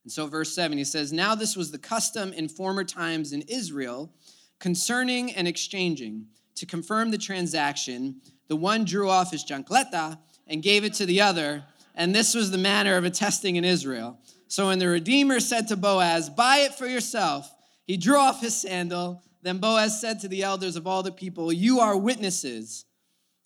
And 0.04 0.12
so, 0.12 0.28
verse 0.28 0.54
7, 0.54 0.78
he 0.78 0.84
says, 0.84 1.12
Now 1.12 1.36
this 1.36 1.56
was 1.56 1.72
the 1.72 1.78
custom 1.78 2.34
in 2.34 2.48
former 2.48 2.84
times 2.84 3.34
in 3.34 3.42
Israel 3.44 4.14
concerning 4.60 5.32
and 5.32 5.48
exchanging. 5.48 6.28
To 6.56 6.66
confirm 6.66 7.12
the 7.12 7.18
transaction, 7.18 8.22
the 8.48 8.56
one 8.56 8.84
drew 8.84 9.10
off 9.10 9.32
his 9.32 9.46
chancleta 9.46 10.20
and 10.48 10.62
gave 10.62 10.84
it 10.84 10.94
to 10.96 11.06
the 11.06 11.22
other, 11.22 11.64
and 11.96 12.14
this 12.14 12.36
was 12.36 12.52
the 12.52 12.58
manner 12.58 12.98
of 12.98 13.06
attesting 13.06 13.56
in 13.56 13.64
Israel. 13.64 14.20
So 14.48 14.68
when 14.68 14.80
the 14.80 14.88
Redeemer 14.88 15.40
said 15.40 15.68
to 15.68 15.78
Boaz, 15.78 16.30
Buy 16.30 16.58
it 16.60 16.74
for 16.74 16.88
yourself, 16.88 17.54
he 17.86 17.98
drew 17.98 18.18
off 18.18 18.42
his 18.42 18.60
sandal. 18.60 19.22
Then 19.42 19.60
Boaz 19.60 20.02
said 20.02 20.20
to 20.22 20.28
the 20.28 20.44
elders 20.44 20.76
of 20.76 20.86
all 20.86 21.04
the 21.04 21.12
people, 21.12 21.54
You 21.54 21.80
are 21.80 21.96
witnesses 21.96 22.86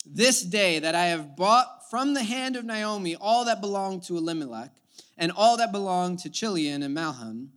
this 0.06 0.42
day 0.42 0.78
that 0.78 0.94
I 0.94 1.06
have 1.06 1.36
bought 1.36 1.90
from 1.90 2.14
the 2.14 2.24
hand 2.24 2.56
of 2.56 2.64
Naomi 2.64 3.16
all 3.16 3.44
that 3.44 3.60
belonged 3.60 4.02
to 4.04 4.16
Elimelech 4.16 4.70
and 5.16 5.32
all 5.34 5.56
that 5.56 5.72
belonged 5.72 6.18
to 6.20 6.30
Chilion 6.30 6.82
and 6.82 6.96
Mahlon. 6.96 7.48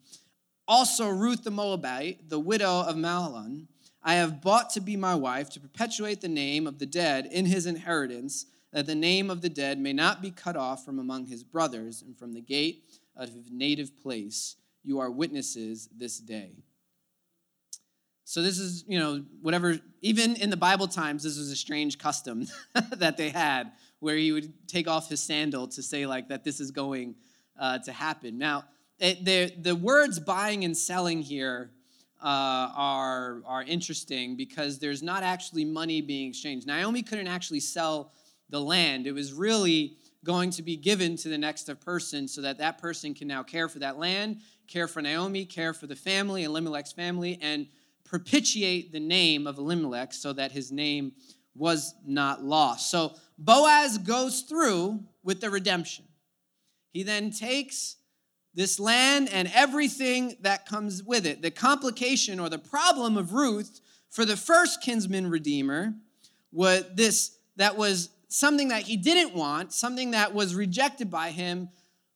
Also, 0.67 1.07
Ruth 1.07 1.43
the 1.43 1.51
Moabite, 1.51 2.29
the 2.29 2.39
widow 2.39 2.81
of 2.81 2.95
Mahlon, 2.95 3.67
I 4.03 4.15
have 4.15 4.41
bought 4.41 4.69
to 4.71 4.79
be 4.79 4.95
my 4.95 5.15
wife 5.15 5.49
to 5.51 5.59
perpetuate 5.59 6.21
the 6.21 6.27
name 6.27 6.67
of 6.67 6.79
the 6.79 6.85
dead 6.85 7.25
in 7.25 7.45
his 7.45 7.65
inheritance, 7.65 8.45
that 8.71 8.85
the 8.85 8.95
name 8.95 9.29
of 9.29 9.41
the 9.41 9.49
dead 9.49 9.79
may 9.79 9.93
not 9.93 10.21
be 10.21 10.31
cut 10.31 10.55
off 10.55 10.85
from 10.85 10.99
among 10.99 11.25
his 11.25 11.43
brothers 11.43 12.01
and 12.01 12.17
from 12.17 12.33
the 12.33 12.41
gate 12.41 12.83
of 13.15 13.33
his 13.33 13.49
native 13.49 13.99
place. 14.01 14.55
You 14.83 14.99
are 14.99 15.11
witnesses 15.11 15.89
this 15.95 16.19
day. 16.19 16.63
So 18.29 18.41
this 18.41 18.59
is, 18.59 18.83
you 18.89 18.99
know, 18.99 19.23
whatever, 19.41 19.79
even 20.01 20.35
in 20.35 20.49
the 20.49 20.57
Bible 20.57 20.89
times, 20.89 21.23
this 21.23 21.37
was 21.37 21.49
a 21.49 21.55
strange 21.55 21.97
custom 21.97 22.45
that 22.97 23.15
they 23.15 23.29
had 23.29 23.71
where 23.99 24.17
he 24.17 24.33
would 24.33 24.67
take 24.67 24.85
off 24.85 25.07
his 25.07 25.21
sandal 25.21 25.65
to 25.69 25.81
say, 25.81 26.05
like, 26.05 26.27
that 26.27 26.43
this 26.43 26.59
is 26.59 26.71
going 26.71 27.15
uh, 27.57 27.79
to 27.79 27.93
happen. 27.93 28.37
Now, 28.37 28.65
it, 28.99 29.23
the, 29.23 29.53
the 29.61 29.77
words 29.77 30.19
buying 30.19 30.65
and 30.65 30.75
selling 30.75 31.21
here 31.21 31.71
uh, 32.21 32.67
are, 32.75 33.43
are 33.45 33.63
interesting 33.63 34.35
because 34.35 34.77
there's 34.77 35.01
not 35.01 35.23
actually 35.23 35.63
money 35.63 36.01
being 36.01 36.27
exchanged. 36.27 36.67
Naomi 36.67 37.03
couldn't 37.03 37.27
actually 37.27 37.61
sell 37.61 38.11
the 38.49 38.59
land, 38.59 39.07
it 39.07 39.13
was 39.13 39.31
really 39.31 39.95
going 40.25 40.49
to 40.51 40.61
be 40.61 40.75
given 40.75 41.15
to 41.15 41.29
the 41.29 41.37
next 41.37 41.69
of 41.69 41.79
person 41.79 42.27
so 42.27 42.41
that 42.41 42.57
that 42.57 42.77
person 42.77 43.13
can 43.13 43.29
now 43.29 43.41
care 43.41 43.69
for 43.69 43.79
that 43.79 43.97
land, 43.97 44.41
care 44.67 44.89
for 44.89 45.01
Naomi, 45.01 45.45
care 45.45 45.73
for 45.73 45.87
the 45.87 45.95
family, 45.95 46.43
Elimelech's 46.43 46.91
family, 46.91 47.39
and 47.41 47.67
propitiate 48.07 48.91
the 48.91 48.99
name 48.99 49.47
of 49.47 49.57
Elimelech 49.57 50.13
so 50.13 50.33
that 50.33 50.51
his 50.51 50.71
name 50.71 51.11
was 51.55 51.93
not 52.05 52.43
lost. 52.43 52.89
So 52.89 53.13
Boaz 53.37 53.97
goes 53.97 54.41
through 54.41 55.03
with 55.23 55.41
the 55.41 55.49
redemption. 55.49 56.05
He 56.91 57.03
then 57.03 57.31
takes 57.31 57.97
this 58.53 58.79
land 58.79 59.29
and 59.31 59.51
everything 59.53 60.37
that 60.41 60.65
comes 60.65 61.03
with 61.03 61.25
it. 61.25 61.41
The 61.41 61.51
complication 61.51 62.39
or 62.39 62.49
the 62.49 62.57
problem 62.57 63.17
of 63.17 63.33
Ruth 63.33 63.81
for 64.09 64.25
the 64.25 64.37
first 64.37 64.81
kinsman 64.81 65.29
redeemer 65.29 65.93
was 66.51 66.85
this 66.95 67.37
that 67.57 67.75
was 67.75 68.09
something 68.29 68.69
that 68.69 68.83
he 68.83 68.97
didn't 68.97 69.35
want, 69.35 69.73
something 69.73 70.11
that 70.11 70.33
was 70.33 70.55
rejected 70.55 71.09
by 71.09 71.29
him 71.29 71.69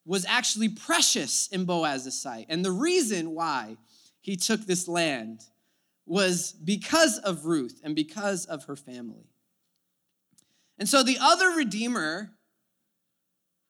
was 0.06 0.26
actually 0.26 0.70
precious 0.70 1.48
in 1.48 1.66
Boaz's 1.66 2.20
sight. 2.20 2.48
And 2.50 2.66
the 2.66 2.72
reason 2.72 3.32
why 3.32 3.78
he 4.20 4.36
took 4.36 4.66
this 4.66 4.88
land 4.88 5.42
was 6.06 6.52
because 6.52 7.18
of 7.20 7.46
Ruth 7.46 7.80
and 7.84 7.96
because 7.96 8.46
of 8.46 8.66
her 8.66 8.76
family. 8.76 9.30
And 10.78 10.90
so 10.90 11.04
the 11.04 11.18
other 11.22 11.50
Redeemer, 11.52 12.32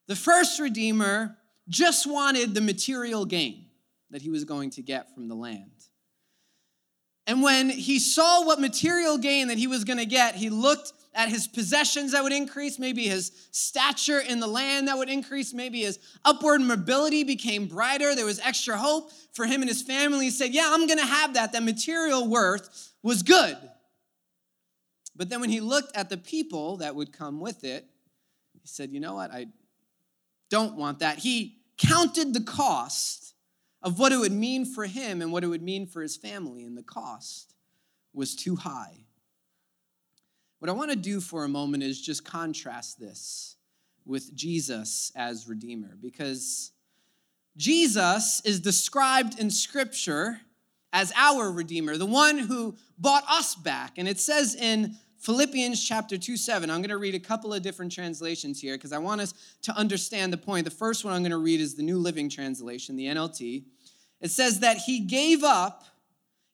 the 0.08 0.16
first 0.16 0.58
Redeemer, 0.58 1.36
just 1.68 2.06
wanted 2.06 2.54
the 2.54 2.60
material 2.60 3.24
gain 3.24 3.66
that 4.10 4.22
he 4.22 4.30
was 4.30 4.44
going 4.44 4.70
to 4.70 4.82
get 4.82 5.14
from 5.14 5.28
the 5.28 5.34
land. 5.34 5.70
And 7.26 7.42
when 7.42 7.70
he 7.70 7.98
saw 7.98 8.44
what 8.44 8.60
material 8.60 9.16
gain 9.18 9.48
that 9.48 9.58
he 9.58 9.66
was 9.66 9.84
going 9.84 9.98
to 9.98 10.06
get, 10.06 10.34
he 10.34 10.50
looked 10.50 10.92
at 11.14 11.28
his 11.28 11.46
possessions 11.46 12.12
that 12.12 12.22
would 12.22 12.32
increase, 12.32 12.78
maybe 12.78 13.06
his 13.06 13.32
stature 13.50 14.18
in 14.18 14.40
the 14.40 14.46
land 14.46 14.88
that 14.88 14.96
would 14.96 15.10
increase, 15.10 15.52
maybe 15.52 15.82
his 15.82 15.98
upward 16.24 16.62
mobility 16.62 17.22
became 17.22 17.66
brighter. 17.66 18.14
There 18.14 18.24
was 18.24 18.40
extra 18.40 18.76
hope 18.78 19.12
for 19.32 19.44
him 19.44 19.60
and 19.60 19.68
his 19.68 19.82
family. 19.82 20.26
He 20.26 20.30
said, 20.30 20.52
Yeah, 20.52 20.70
I'm 20.72 20.86
gonna 20.86 21.06
have 21.06 21.34
that. 21.34 21.52
That 21.52 21.62
material 21.62 22.28
worth 22.28 22.92
was 23.02 23.22
good. 23.22 23.56
But 25.14 25.28
then 25.28 25.40
when 25.40 25.50
he 25.50 25.60
looked 25.60 25.94
at 25.94 26.08
the 26.08 26.16
people 26.16 26.78
that 26.78 26.94
would 26.94 27.12
come 27.12 27.40
with 27.40 27.62
it, 27.62 27.84
he 28.54 28.66
said, 28.66 28.90
You 28.90 29.00
know 29.00 29.14
what? 29.14 29.30
I 29.30 29.46
don't 30.48 30.76
want 30.76 31.00
that. 31.00 31.18
He 31.18 31.58
counted 31.76 32.32
the 32.32 32.40
cost 32.40 33.21
of 33.82 33.98
what 33.98 34.12
it 34.12 34.18
would 34.18 34.32
mean 34.32 34.64
for 34.64 34.84
him 34.84 35.20
and 35.22 35.32
what 35.32 35.44
it 35.44 35.48
would 35.48 35.62
mean 35.62 35.86
for 35.86 36.02
his 36.02 36.16
family, 36.16 36.64
and 36.64 36.76
the 36.76 36.82
cost 36.82 37.54
was 38.12 38.34
too 38.34 38.56
high. 38.56 39.04
What 40.58 40.68
I 40.68 40.74
want 40.74 40.90
to 40.90 40.96
do 40.96 41.20
for 41.20 41.44
a 41.44 41.48
moment 41.48 41.82
is 41.82 42.00
just 42.00 42.24
contrast 42.24 43.00
this 43.00 43.56
with 44.04 44.34
Jesus 44.34 45.10
as 45.16 45.48
Redeemer, 45.48 45.96
because 46.00 46.72
Jesus 47.56 48.40
is 48.44 48.60
described 48.60 49.38
in 49.38 49.50
Scripture 49.50 50.40
as 50.92 51.12
our 51.16 51.50
Redeemer, 51.50 51.96
the 51.96 52.06
one 52.06 52.38
who 52.38 52.76
bought 52.98 53.24
us 53.28 53.54
back. 53.54 53.98
And 53.98 54.06
it 54.06 54.20
says 54.20 54.54
in 54.54 54.96
Philippians 55.22 55.82
chapter 55.86 56.18
2 56.18 56.36
7, 56.36 56.68
I'm 56.68 56.80
going 56.80 56.90
to 56.90 56.98
read 56.98 57.14
a 57.14 57.20
couple 57.20 57.54
of 57.54 57.62
different 57.62 57.92
translations 57.92 58.60
here 58.60 58.74
because 58.74 58.92
I 58.92 58.98
want 58.98 59.20
us 59.20 59.34
to 59.62 59.76
understand 59.76 60.32
the 60.32 60.36
point. 60.36 60.64
The 60.64 60.70
first 60.72 61.04
one 61.04 61.14
I'm 61.14 61.22
going 61.22 61.30
to 61.30 61.38
read 61.38 61.60
is 61.60 61.76
the 61.76 61.84
New 61.84 61.98
Living 61.98 62.28
Translation, 62.28 62.96
the 62.96 63.06
NLT. 63.06 63.62
It 64.20 64.32
says 64.32 64.58
that 64.60 64.78
he 64.78 64.98
gave 64.98 65.44
up 65.44 65.84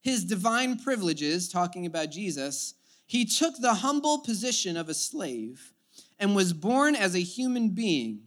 his 0.03 0.23
divine 0.23 0.79
privileges, 0.79 1.49
talking 1.49 1.87
about 1.87 2.11
Jesus, 2.11 2.75
he 3.07 3.25
took 3.25 3.57
the 3.57 3.73
humble 3.73 4.19
position 4.19 4.77
of 4.77 4.91
a 4.91 4.95
slave 4.95 5.73
and 6.19 6.37
was 6.37 6.53
born 6.53 6.95
as 6.95 7.15
a 7.15 7.21
human 7.21 7.71
being. 7.71 8.21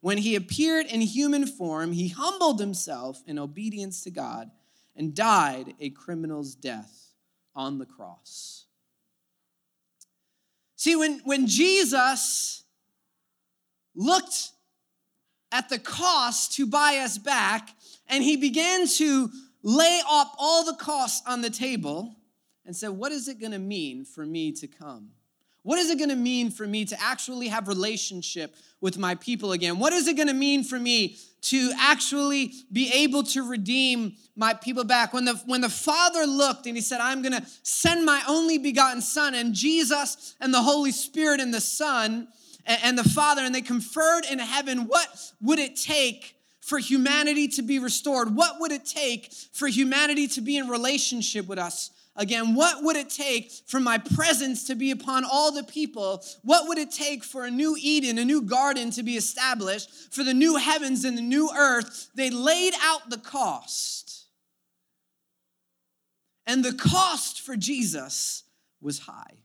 When 0.00 0.18
he 0.18 0.36
appeared 0.36 0.86
in 0.86 1.00
human 1.00 1.48
form, 1.48 1.92
he 1.92 2.08
humbled 2.08 2.60
himself 2.60 3.22
in 3.26 3.40
obedience 3.40 4.02
to 4.04 4.10
God 4.12 4.52
and 4.94 5.14
died 5.16 5.74
a 5.80 5.90
criminal's 5.90 6.54
death 6.54 7.12
on 7.56 7.78
the 7.78 7.86
cross. 7.86 8.66
See, 10.80 10.96
when, 10.96 11.20
when 11.24 11.46
Jesus 11.46 12.64
looked 13.94 14.52
at 15.52 15.68
the 15.68 15.78
cost 15.78 16.54
to 16.54 16.66
buy 16.66 17.02
us 17.04 17.18
back, 17.18 17.68
and 18.08 18.24
he 18.24 18.38
began 18.38 18.86
to 18.86 19.28
lay 19.62 20.00
up 20.10 20.34
all 20.38 20.64
the 20.64 20.72
costs 20.72 21.20
on 21.28 21.42
the 21.42 21.50
table 21.50 22.16
and 22.64 22.74
said, 22.74 22.92
What 22.92 23.12
is 23.12 23.28
it 23.28 23.38
gonna 23.38 23.58
mean 23.58 24.06
for 24.06 24.24
me 24.24 24.52
to 24.52 24.66
come? 24.66 25.10
What 25.62 25.78
is 25.78 25.90
it 25.90 25.98
going 25.98 26.08
to 26.08 26.16
mean 26.16 26.50
for 26.50 26.66
me 26.66 26.86
to 26.86 26.98
actually 26.98 27.48
have 27.48 27.68
relationship 27.68 28.56
with 28.80 28.96
my 28.96 29.14
people 29.14 29.52
again? 29.52 29.78
What 29.78 29.92
is 29.92 30.08
it 30.08 30.16
going 30.16 30.28
to 30.28 30.34
mean 30.34 30.64
for 30.64 30.78
me 30.78 31.18
to 31.42 31.72
actually 31.78 32.52
be 32.72 32.92
able 32.92 33.22
to 33.24 33.42
redeem 33.48 34.14
my 34.36 34.54
people 34.54 34.84
back? 34.84 35.12
When 35.12 35.24
the 35.24 35.34
when 35.46 35.60
the 35.60 35.68
Father 35.68 36.26
looked 36.26 36.66
and 36.66 36.76
he 36.76 36.82
said, 36.82 37.00
"I'm 37.00 37.22
going 37.22 37.40
to 37.40 37.46
send 37.62 38.04
my 38.04 38.22
only 38.28 38.58
begotten 38.58 39.00
son 39.00 39.34
and 39.34 39.54
Jesus 39.54 40.34
and 40.40 40.52
the 40.52 40.62
Holy 40.62 40.92
Spirit 40.92 41.40
and 41.40 41.52
the 41.52 41.60
Son 41.60 42.28
and, 42.66 42.80
and 42.84 42.98
the 42.98 43.08
Father 43.08 43.42
and 43.42 43.54
they 43.54 43.62
conferred 43.62 44.24
in 44.30 44.38
heaven, 44.38 44.86
what 44.86 45.08
would 45.40 45.58
it 45.58 45.76
take 45.76 46.36
for 46.60 46.78
humanity 46.78 47.48
to 47.48 47.62
be 47.62 47.78
restored? 47.78 48.34
What 48.34 48.60
would 48.60 48.72
it 48.72 48.84
take 48.84 49.32
for 49.52 49.66
humanity 49.66 50.28
to 50.28 50.40
be 50.40 50.56
in 50.56 50.68
relationship 50.68 51.46
with 51.46 51.58
us? 51.58 51.90
Again, 52.16 52.54
what 52.54 52.82
would 52.82 52.96
it 52.96 53.08
take 53.08 53.52
for 53.66 53.78
my 53.80 53.98
presence 53.98 54.66
to 54.66 54.74
be 54.74 54.90
upon 54.90 55.24
all 55.24 55.52
the 55.52 55.62
people? 55.62 56.22
What 56.42 56.68
would 56.68 56.76
it 56.76 56.90
take 56.90 57.22
for 57.22 57.44
a 57.44 57.50
new 57.50 57.76
Eden, 57.80 58.18
a 58.18 58.24
new 58.24 58.42
garden 58.42 58.90
to 58.92 59.02
be 59.02 59.16
established, 59.16 60.12
for 60.12 60.24
the 60.24 60.34
new 60.34 60.56
heavens 60.56 61.04
and 61.04 61.16
the 61.16 61.22
new 61.22 61.50
earth? 61.56 62.10
They 62.14 62.30
laid 62.30 62.74
out 62.82 63.10
the 63.10 63.18
cost. 63.18 64.26
And 66.46 66.64
the 66.64 66.72
cost 66.72 67.40
for 67.42 67.56
Jesus 67.56 68.42
was 68.80 68.98
high. 68.98 69.44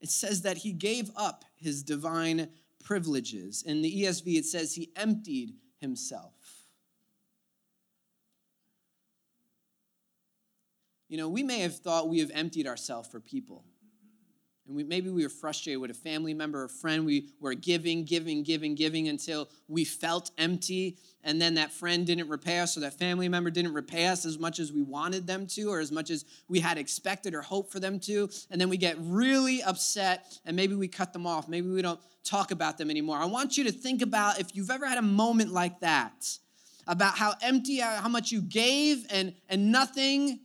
It 0.00 0.10
says 0.10 0.42
that 0.42 0.58
he 0.58 0.72
gave 0.72 1.10
up 1.16 1.44
his 1.56 1.82
divine 1.82 2.48
privileges. 2.84 3.62
In 3.62 3.82
the 3.82 4.02
ESV, 4.02 4.36
it 4.36 4.44
says 4.44 4.74
he 4.74 4.90
emptied 4.96 5.54
himself. 5.78 6.34
You 11.10 11.16
know, 11.16 11.28
we 11.28 11.42
may 11.42 11.58
have 11.58 11.76
thought 11.76 12.08
we 12.08 12.20
have 12.20 12.30
emptied 12.32 12.68
ourselves 12.68 13.08
for 13.08 13.18
people. 13.18 13.64
And 14.68 14.76
we, 14.76 14.84
maybe 14.84 15.10
we 15.10 15.24
were 15.24 15.28
frustrated 15.28 15.80
with 15.80 15.90
a 15.90 15.94
family 15.94 16.34
member 16.34 16.62
or 16.62 16.68
friend. 16.68 17.04
We 17.04 17.30
were 17.40 17.54
giving, 17.54 18.04
giving, 18.04 18.44
giving, 18.44 18.76
giving 18.76 19.08
until 19.08 19.48
we 19.66 19.84
felt 19.84 20.30
empty. 20.38 20.98
And 21.24 21.42
then 21.42 21.54
that 21.54 21.72
friend 21.72 22.06
didn't 22.06 22.28
repay 22.28 22.60
us, 22.60 22.76
or 22.76 22.80
that 22.80 22.96
family 22.96 23.28
member 23.28 23.50
didn't 23.50 23.74
repay 23.74 24.06
us 24.06 24.24
as 24.24 24.38
much 24.38 24.60
as 24.60 24.72
we 24.72 24.82
wanted 24.82 25.26
them 25.26 25.48
to, 25.48 25.64
or 25.64 25.80
as 25.80 25.90
much 25.90 26.10
as 26.10 26.24
we 26.46 26.60
had 26.60 26.78
expected 26.78 27.34
or 27.34 27.42
hoped 27.42 27.72
for 27.72 27.80
them 27.80 27.98
to. 28.00 28.30
And 28.48 28.60
then 28.60 28.68
we 28.68 28.76
get 28.76 28.94
really 29.00 29.64
upset, 29.64 30.38
and 30.46 30.54
maybe 30.54 30.76
we 30.76 30.86
cut 30.86 31.12
them 31.12 31.26
off. 31.26 31.48
Maybe 31.48 31.68
we 31.68 31.82
don't 31.82 32.00
talk 32.22 32.52
about 32.52 32.78
them 32.78 32.88
anymore. 32.88 33.16
I 33.16 33.24
want 33.24 33.58
you 33.58 33.64
to 33.64 33.72
think 33.72 34.00
about 34.00 34.38
if 34.38 34.54
you've 34.54 34.70
ever 34.70 34.86
had 34.86 34.98
a 34.98 35.02
moment 35.02 35.52
like 35.52 35.80
that, 35.80 36.38
about 36.86 37.18
how 37.18 37.34
empty, 37.42 37.80
how 37.80 38.08
much 38.08 38.30
you 38.30 38.40
gave, 38.40 39.04
and, 39.10 39.34
and 39.48 39.72
nothing 39.72 40.38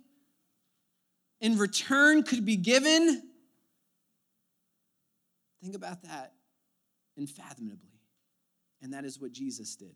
in 1.41 1.57
return 1.57 2.23
could 2.23 2.45
be 2.45 2.55
given. 2.55 3.23
Think 5.61 5.75
about 5.75 6.03
that 6.03 6.33
unfathomably. 7.17 7.99
And 8.81 8.93
that 8.93 9.05
is 9.05 9.19
what 9.19 9.31
Jesus 9.31 9.75
did. 9.75 9.95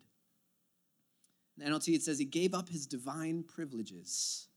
In 1.59 1.71
NLT, 1.71 1.95
it 1.95 2.01
says 2.01 2.17
he 2.17 2.25
gave 2.25 2.53
up 2.53 2.69
his 2.69 2.87
divine 2.87 3.43
privileges. 3.43 4.47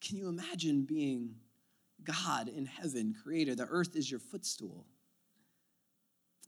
Can 0.00 0.16
you 0.16 0.28
imagine 0.28 0.82
being 0.82 1.34
God 2.04 2.48
in 2.48 2.66
heaven, 2.66 3.14
creator? 3.22 3.54
The 3.54 3.66
earth 3.66 3.96
is 3.96 4.10
your 4.10 4.20
footstool. 4.20 4.86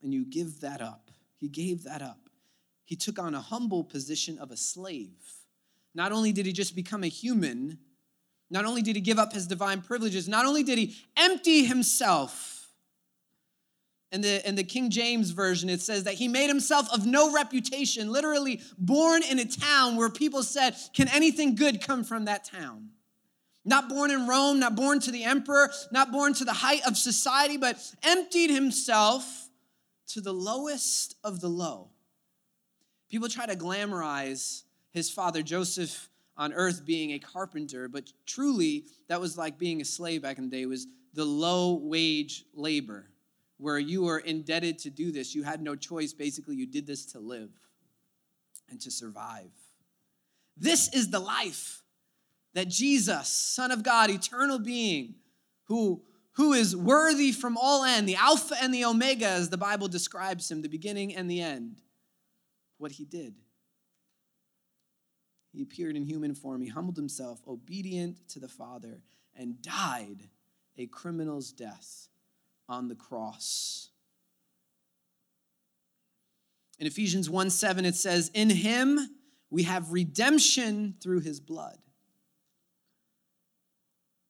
And 0.02 0.14
you 0.14 0.24
give 0.24 0.60
that 0.60 0.80
up. 0.80 1.10
He 1.36 1.48
gave 1.48 1.84
that 1.84 2.02
up. 2.02 2.28
He 2.84 2.96
took 2.96 3.18
on 3.18 3.34
a 3.34 3.40
humble 3.40 3.84
position 3.84 4.38
of 4.38 4.50
a 4.50 4.56
slave. 4.56 5.18
Not 5.94 6.12
only 6.12 6.32
did 6.32 6.46
he 6.46 6.52
just 6.52 6.76
become 6.76 7.02
a 7.02 7.08
human, 7.08 7.78
not 8.50 8.64
only 8.64 8.82
did 8.82 8.96
he 8.96 9.02
give 9.02 9.18
up 9.18 9.32
his 9.32 9.46
divine 9.46 9.82
privileges, 9.82 10.28
not 10.28 10.46
only 10.46 10.62
did 10.62 10.78
he 10.78 10.96
empty 11.16 11.64
himself. 11.64 12.54
In 14.10 14.22
the, 14.22 14.46
in 14.48 14.54
the 14.54 14.64
King 14.64 14.88
James 14.88 15.32
Version, 15.32 15.68
it 15.68 15.82
says 15.82 16.04
that 16.04 16.14
he 16.14 16.28
made 16.28 16.48
himself 16.48 16.90
of 16.94 17.04
no 17.04 17.30
reputation, 17.30 18.10
literally 18.10 18.62
born 18.78 19.22
in 19.22 19.38
a 19.38 19.44
town 19.44 19.96
where 19.96 20.08
people 20.08 20.42
said, 20.42 20.74
Can 20.94 21.08
anything 21.08 21.54
good 21.54 21.82
come 21.82 22.04
from 22.04 22.24
that 22.24 22.44
town? 22.44 22.88
Not 23.66 23.90
born 23.90 24.10
in 24.10 24.26
Rome, 24.26 24.60
not 24.60 24.74
born 24.74 24.98
to 25.00 25.10
the 25.10 25.24
emperor, 25.24 25.70
not 25.92 26.10
born 26.10 26.32
to 26.34 26.44
the 26.46 26.54
height 26.54 26.80
of 26.86 26.96
society, 26.96 27.58
but 27.58 27.76
emptied 28.02 28.48
himself 28.48 29.50
to 30.08 30.22
the 30.22 30.32
lowest 30.32 31.16
of 31.22 31.42
the 31.42 31.48
low. 31.48 31.90
People 33.10 33.28
try 33.28 33.44
to 33.44 33.56
glamorize 33.56 34.62
his 34.90 35.10
father 35.10 35.42
Joseph 35.42 36.07
on 36.38 36.52
earth 36.52 36.86
being 36.86 37.12
a 37.12 37.18
carpenter, 37.18 37.88
but 37.88 38.10
truly 38.24 38.84
that 39.08 39.20
was 39.20 39.36
like 39.36 39.58
being 39.58 39.82
a 39.82 39.84
slave 39.84 40.22
back 40.22 40.38
in 40.38 40.44
the 40.48 40.56
day. 40.56 40.64
Was 40.64 40.86
the 41.14 41.24
low 41.24 41.74
wage 41.74 42.44
labor 42.54 43.10
where 43.58 43.78
you 43.78 44.04
were 44.04 44.20
indebted 44.20 44.78
to 44.78 44.90
do 44.90 45.10
this. 45.10 45.34
You 45.34 45.42
had 45.42 45.60
no 45.60 45.74
choice. 45.74 46.12
Basically, 46.12 46.56
you 46.56 46.66
did 46.66 46.86
this 46.86 47.04
to 47.06 47.18
live 47.18 47.50
and 48.70 48.80
to 48.80 48.90
survive. 48.90 49.50
This 50.56 50.92
is 50.94 51.10
the 51.10 51.18
life 51.18 51.82
that 52.54 52.68
Jesus, 52.68 53.28
Son 53.28 53.70
of 53.70 53.82
God, 53.82 54.10
eternal 54.10 54.58
being, 54.58 55.16
who, 55.64 56.02
who 56.32 56.52
is 56.52 56.74
worthy 56.74 57.32
from 57.32 57.56
all 57.56 57.84
end, 57.84 58.08
the 58.08 58.16
Alpha 58.16 58.54
and 58.60 58.72
the 58.72 58.84
Omega, 58.84 59.26
as 59.26 59.50
the 59.50 59.56
Bible 59.56 59.88
describes 59.88 60.50
him, 60.50 60.62
the 60.62 60.68
beginning 60.68 61.14
and 61.14 61.30
the 61.30 61.40
end, 61.40 61.80
what 62.78 62.92
he 62.92 63.04
did. 63.04 63.34
He 65.58 65.64
appeared 65.64 65.96
in 65.96 66.04
human 66.04 66.36
form. 66.36 66.62
He 66.62 66.68
humbled 66.68 66.96
himself, 66.96 67.40
obedient 67.48 68.28
to 68.28 68.38
the 68.38 68.46
Father, 68.46 69.02
and 69.34 69.60
died 69.60 70.28
a 70.76 70.86
criminal's 70.86 71.50
death 71.50 72.06
on 72.68 72.86
the 72.86 72.94
cross. 72.94 73.90
In 76.78 76.86
Ephesians 76.86 77.28
1 77.28 77.50
7, 77.50 77.84
it 77.84 77.96
says, 77.96 78.30
In 78.34 78.50
him 78.50 79.00
we 79.50 79.64
have 79.64 79.90
redemption 79.90 80.94
through 81.02 81.22
his 81.22 81.40
blood. 81.40 81.78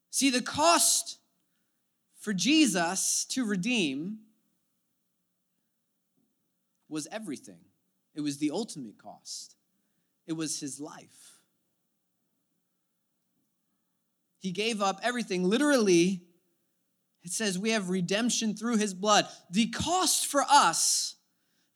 See, 0.08 0.30
the 0.30 0.40
cost 0.40 1.18
for 2.18 2.32
Jesus 2.32 3.26
to 3.32 3.44
redeem 3.44 4.20
was 6.88 7.06
everything, 7.12 7.60
it 8.14 8.22
was 8.22 8.38
the 8.38 8.50
ultimate 8.50 8.96
cost 8.96 9.57
it 10.28 10.36
was 10.36 10.60
his 10.60 10.78
life. 10.78 11.40
He 14.38 14.52
gave 14.52 14.80
up 14.80 15.00
everything. 15.02 15.42
Literally, 15.42 16.22
it 17.24 17.32
says 17.32 17.58
we 17.58 17.70
have 17.70 17.88
redemption 17.88 18.54
through 18.54 18.76
his 18.76 18.94
blood. 18.94 19.26
The 19.50 19.68
cost 19.70 20.26
for 20.26 20.44
us 20.48 21.16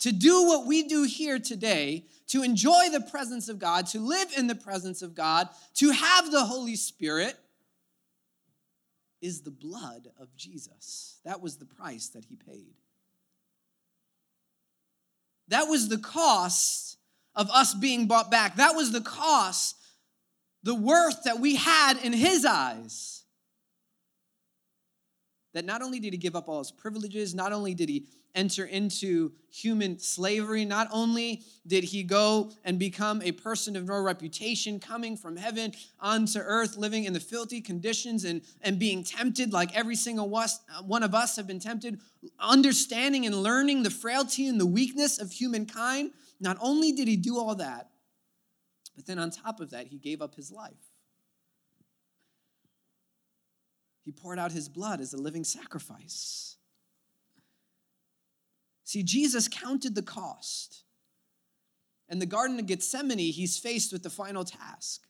to 0.01 0.13
do 0.13 0.47
what 0.47 0.67
we 0.67 0.83
do 0.83 1.05
here 1.05 1.39
today, 1.39 2.07
to 2.29 2.43
enjoy 2.43 2.91
the 2.91 3.01
presence 3.01 3.49
of 3.49 3.59
God, 3.59 3.87
to 3.89 4.01
live 4.01 4.29
in 4.37 4.47
the 4.47 4.55
presence 4.55 5.01
of 5.01 5.15
God, 5.15 5.49
to 5.75 5.91
have 5.91 6.31
the 6.31 6.45
Holy 6.45 6.77
Spirit, 6.77 7.37
is 9.21 9.43
the 9.43 9.51
blood 9.51 10.09
of 10.21 10.35
Jesus. 10.37 11.21
That 11.25 11.41
was 11.41 11.57
the 11.57 11.65
price 11.65 12.09
that 12.09 12.25
he 12.25 12.37
paid. 12.37 12.75
That 15.49 15.69
was 15.69 15.89
the 15.89 15.99
cost 15.99 16.92
of 17.35 17.51
us 17.51 17.75
being 17.75 18.07
bought 18.07 18.31
back. 18.31 18.57
That 18.57 18.75
was 18.75 18.93
the 18.93 19.01
cost, 19.01 19.77
the 20.63 20.75
worth 20.75 21.25
that 21.25 21.41
we 21.41 21.57
had 21.57 21.99
in 22.03 22.13
his 22.13 22.45
eyes. 22.45 23.25
That 25.55 25.65
not 25.65 25.83
only 25.83 26.01
did 26.01 26.13
he 26.13 26.19
give 26.19 26.35
up 26.35 26.49
all 26.49 26.59
his 26.59 26.71
privileges, 26.71 27.35
not 27.35 27.53
only 27.53 27.75
did 27.75 27.89
he 27.89 28.07
enter 28.35 28.65
into 28.65 29.33
human 29.51 29.99
slavery, 29.99 30.65
not 30.65 30.89
only 30.91 31.43
did 31.67 31.85
he 31.85 32.03
go 32.03 32.51
and 32.65 32.79
become 32.79 33.21
a 33.23 33.33
person 33.33 33.77
of 33.77 33.87
no 33.87 34.01
reputation, 34.01 34.81
coming 34.81 35.17
from 35.17 35.37
heaven 35.37 35.73
onto 36.01 36.39
earth, 36.39 36.77
living 36.79 37.05
in 37.05 37.13
the 37.13 37.21
filthy 37.21 37.61
conditions 37.61 38.25
and, 38.25 38.41
and 38.63 38.79
being 38.79 39.05
tempted 39.05 39.53
like 39.53 39.77
every 39.77 39.97
single 39.97 40.29
one 40.87 41.03
of 41.03 41.15
us 41.15 41.37
have 41.37 41.47
been 41.47 41.61
tempted, 41.61 42.01
understanding 42.41 43.27
and 43.27 43.35
learning 43.35 43.83
the 43.83 43.91
frailty 43.91 44.47
and 44.49 44.59
the 44.59 44.67
weakness 44.67 45.21
of 45.21 45.31
humankind, 45.31 46.13
not 46.43 46.59
only 46.61 46.93
did 46.93 47.09
he 47.09 47.17
do 47.17 47.39
all 47.39 47.55
that, 47.55 47.89
but 48.97 49.07
then 49.07 49.19
on 49.19 49.31
top 49.31 49.61
of 49.61 49.71
that, 49.71 49.87
he 49.87 49.97
gave 49.97 50.21
up 50.21 50.35
his 50.35 50.51
life. 50.51 50.73
He 54.05 54.11
poured 54.11 54.39
out 54.39 54.53
his 54.53 54.69
blood 54.69 55.01
as 55.01 55.15
a 55.15 55.17
living 55.17 55.45
sacrifice. 55.45 56.57
See, 58.85 59.03
Jesus 59.05 59.47
counted 59.49 59.95
the 59.95 60.03
cost. 60.03 60.83
In 62.09 62.19
the 62.19 62.27
Garden 62.27 62.59
of 62.59 62.67
Gethsemane, 62.67 63.19
he's 63.19 63.59
faced 63.59 63.93
with 63.93 64.03
the 64.03 64.11
final 64.11 64.45
task. 64.45 65.07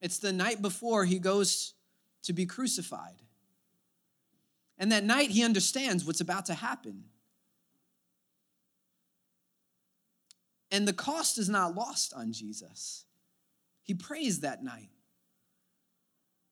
It's 0.00 0.18
the 0.18 0.32
night 0.32 0.62
before 0.62 1.04
he 1.04 1.18
goes 1.18 1.74
to 2.22 2.32
be 2.32 2.46
crucified. 2.46 3.20
And 4.78 4.92
that 4.92 5.04
night, 5.04 5.30
he 5.30 5.44
understands 5.44 6.04
what's 6.04 6.22
about 6.22 6.46
to 6.46 6.54
happen. 6.54 7.04
And 10.70 10.86
the 10.86 10.92
cost 10.92 11.38
is 11.38 11.48
not 11.48 11.74
lost 11.74 12.14
on 12.14 12.32
Jesus. 12.32 13.04
He 13.82 13.94
prays 13.94 14.40
that 14.40 14.62
night 14.62 14.90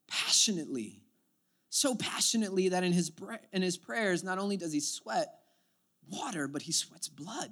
passionately, 0.08 1.02
so 1.68 1.94
passionately 1.94 2.70
that 2.70 2.82
in 2.82 2.92
his, 2.92 3.12
in 3.52 3.62
his 3.62 3.76
prayers, 3.76 4.24
not 4.24 4.38
only 4.38 4.56
does 4.56 4.72
he 4.72 4.80
sweat 4.80 5.34
water, 6.10 6.48
but 6.48 6.62
he 6.62 6.72
sweats 6.72 7.08
blood. 7.08 7.50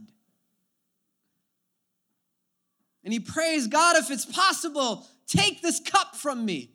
And 3.05 3.13
he 3.13 3.21
prays, 3.21 3.69
God, 3.69 3.97
if 3.97 4.11
it's 4.11 4.27
possible, 4.27 5.07
take 5.29 5.63
this 5.63 5.79
cup 5.79 6.17
from 6.17 6.45
me. 6.45 6.73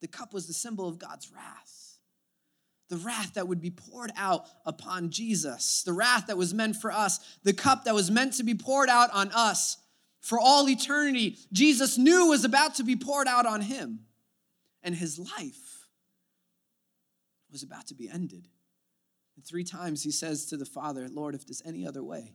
The 0.00 0.08
cup 0.08 0.32
was 0.32 0.46
the 0.46 0.54
symbol 0.54 0.88
of 0.88 0.98
God's 0.98 1.30
wrath 1.30 1.89
the 2.90 2.98
wrath 2.98 3.34
that 3.34 3.48
would 3.48 3.60
be 3.60 3.70
poured 3.70 4.10
out 4.16 4.46
upon 4.66 5.10
Jesus, 5.10 5.82
the 5.84 5.92
wrath 5.92 6.26
that 6.26 6.36
was 6.36 6.52
meant 6.52 6.76
for 6.76 6.92
us, 6.92 7.20
the 7.44 7.52
cup 7.52 7.84
that 7.84 7.94
was 7.94 8.10
meant 8.10 8.34
to 8.34 8.42
be 8.42 8.54
poured 8.54 8.90
out 8.90 9.10
on 9.14 9.30
us 9.32 9.78
for 10.20 10.38
all 10.38 10.68
eternity, 10.68 11.38
Jesus 11.52 11.96
knew 11.96 12.26
was 12.26 12.44
about 12.44 12.74
to 12.74 12.84
be 12.84 12.96
poured 12.96 13.28
out 13.28 13.46
on 13.46 13.62
him. 13.62 14.00
And 14.82 14.94
his 14.94 15.18
life 15.18 15.86
was 17.50 17.62
about 17.62 17.86
to 17.88 17.94
be 17.94 18.08
ended. 18.08 18.48
And 19.36 19.44
three 19.44 19.64
times 19.64 20.02
he 20.02 20.10
says 20.10 20.46
to 20.46 20.56
the 20.56 20.66
Father, 20.66 21.08
Lord, 21.08 21.34
if 21.34 21.46
there's 21.46 21.62
any 21.64 21.86
other 21.86 22.02
way, 22.02 22.34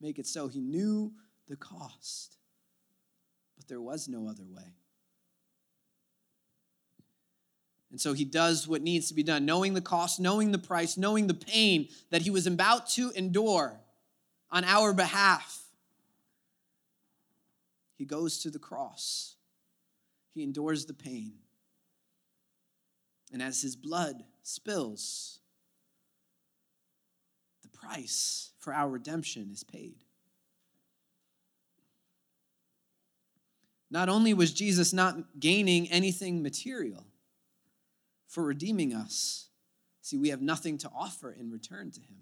make 0.00 0.18
it 0.18 0.26
so. 0.26 0.48
He 0.48 0.60
knew 0.60 1.12
the 1.48 1.56
cost, 1.56 2.38
but 3.56 3.68
there 3.68 3.80
was 3.80 4.08
no 4.08 4.28
other 4.28 4.44
way. 4.44 4.74
And 7.90 8.00
so 8.00 8.12
he 8.12 8.24
does 8.24 8.68
what 8.68 8.82
needs 8.82 9.08
to 9.08 9.14
be 9.14 9.22
done, 9.22 9.46
knowing 9.46 9.74
the 9.74 9.80
cost, 9.80 10.20
knowing 10.20 10.52
the 10.52 10.58
price, 10.58 10.96
knowing 10.96 11.26
the 11.26 11.34
pain 11.34 11.88
that 12.10 12.22
he 12.22 12.30
was 12.30 12.46
about 12.46 12.88
to 12.90 13.10
endure 13.12 13.80
on 14.50 14.64
our 14.64 14.92
behalf. 14.92 15.62
He 17.96 18.04
goes 18.04 18.38
to 18.40 18.50
the 18.50 18.58
cross, 18.58 19.36
he 20.34 20.42
endures 20.42 20.86
the 20.86 20.94
pain. 20.94 21.34
And 23.32 23.42
as 23.42 23.60
his 23.60 23.76
blood 23.76 24.24
spills, 24.42 25.40
the 27.62 27.68
price 27.68 28.52
for 28.58 28.72
our 28.72 28.88
redemption 28.88 29.50
is 29.52 29.64
paid. 29.64 29.96
Not 33.90 34.08
only 34.08 34.32
was 34.32 34.52
Jesus 34.52 34.92
not 34.92 35.16
gaining 35.38 35.90
anything 35.90 36.42
material, 36.42 37.04
for 38.28 38.44
redeeming 38.44 38.94
us. 38.94 39.48
See, 40.02 40.16
we 40.16 40.28
have 40.28 40.42
nothing 40.42 40.78
to 40.78 40.90
offer 40.94 41.32
in 41.32 41.50
return 41.50 41.90
to 41.90 42.00
him. 42.00 42.18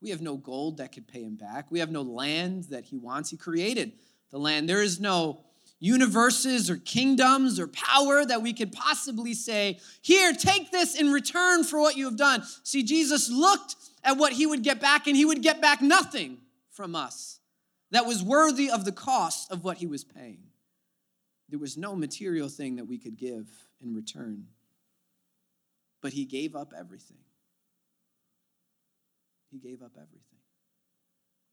We 0.00 0.10
have 0.10 0.20
no 0.20 0.36
gold 0.36 0.78
that 0.78 0.92
could 0.92 1.08
pay 1.08 1.22
him 1.22 1.36
back. 1.36 1.70
We 1.70 1.80
have 1.80 1.90
no 1.90 2.02
land 2.02 2.64
that 2.64 2.84
he 2.84 2.96
wants. 2.98 3.30
He 3.30 3.36
created 3.36 3.92
the 4.30 4.38
land. 4.38 4.68
There 4.68 4.82
is 4.82 5.00
no 5.00 5.44
universes 5.80 6.70
or 6.70 6.76
kingdoms 6.76 7.58
or 7.60 7.68
power 7.68 8.24
that 8.24 8.42
we 8.42 8.52
could 8.52 8.72
possibly 8.72 9.34
say, 9.34 9.78
Here, 10.02 10.32
take 10.32 10.70
this 10.70 10.98
in 10.98 11.12
return 11.12 11.64
for 11.64 11.80
what 11.80 11.96
you 11.96 12.04
have 12.04 12.16
done. 12.16 12.42
See, 12.62 12.82
Jesus 12.82 13.30
looked 13.30 13.76
at 14.04 14.16
what 14.16 14.32
he 14.32 14.46
would 14.46 14.62
get 14.62 14.80
back, 14.80 15.06
and 15.06 15.16
he 15.16 15.24
would 15.24 15.42
get 15.42 15.60
back 15.60 15.82
nothing 15.82 16.38
from 16.70 16.94
us 16.94 17.40
that 17.90 18.06
was 18.06 18.22
worthy 18.22 18.70
of 18.70 18.84
the 18.84 18.92
cost 18.92 19.50
of 19.50 19.64
what 19.64 19.78
he 19.78 19.86
was 19.86 20.04
paying. 20.04 20.42
There 21.48 21.58
was 21.58 21.76
no 21.76 21.96
material 21.96 22.48
thing 22.48 22.76
that 22.76 22.86
we 22.86 22.98
could 22.98 23.16
give 23.16 23.48
in 23.80 23.94
return 23.94 24.46
but 26.00 26.12
he 26.12 26.24
gave 26.24 26.54
up 26.54 26.72
everything. 26.78 27.18
He 29.50 29.58
gave 29.58 29.82
up 29.82 29.92
everything, 29.96 30.40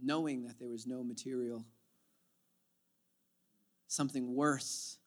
knowing 0.01 0.43
that 0.43 0.59
there 0.59 0.67
was 0.67 0.85
no 0.85 1.03
material, 1.03 1.65
something 3.87 4.35
worth 4.35 4.97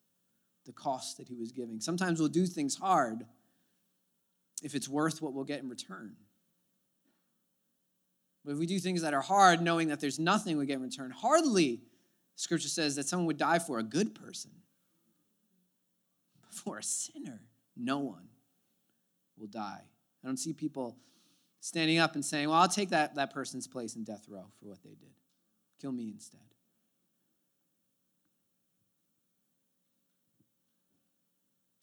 the 0.65 0.73
cost 0.73 1.19
that 1.19 1.29
he 1.29 1.35
was 1.35 1.53
giving. 1.53 1.81
Sometimes 1.81 2.19
we'll 2.19 2.29
do 2.29 2.47
things 2.47 2.77
hard 2.77 3.27
if 4.63 4.75
it's 4.75 4.89
worth 4.89 5.21
what 5.21 5.35
we'll 5.35 5.45
get 5.45 5.61
in 5.61 5.69
return. 5.69 6.17
But 8.45 8.53
if 8.53 8.59
we 8.59 8.67
do 8.67 8.79
things 8.79 9.03
that 9.03 9.13
are 9.13 9.21
hard, 9.21 9.61
knowing 9.61 9.89
that 9.89 10.01
there's 10.01 10.19
nothing 10.19 10.57
we 10.57 10.65
get 10.65 10.77
in 10.77 10.83
return, 10.83 11.11
hardly, 11.11 11.83
scripture 12.37 12.69
says, 12.69 12.97
that 12.97 13.07
someone 13.07 13.27
would 13.27 13.37
die 13.37 13.59
for 13.59 13.79
a 13.79 13.83
good 13.83 14.15
person. 14.15 14.51
But 16.41 16.55
for 16.55 16.79
a 16.79 16.83
sinner, 16.83 17.43
no 17.77 17.99
one 17.99 18.28
die. 19.49 19.83
I 20.23 20.27
don't 20.27 20.37
see 20.37 20.53
people 20.53 20.97
standing 21.61 21.99
up 21.99 22.15
and 22.15 22.25
saying, 22.25 22.49
Well, 22.49 22.59
I'll 22.59 22.69
take 22.69 22.91
that, 22.91 23.15
that 23.17 23.33
person's 23.33 23.67
place 23.67 23.97
in 23.97 24.05
death 24.05 24.27
row 24.29 24.47
for 24.59 24.67
what 24.67 24.83
they 24.83 24.91
did. 24.91 25.15
Kill 25.81 25.93
me 25.93 26.11
instead. 26.11 26.41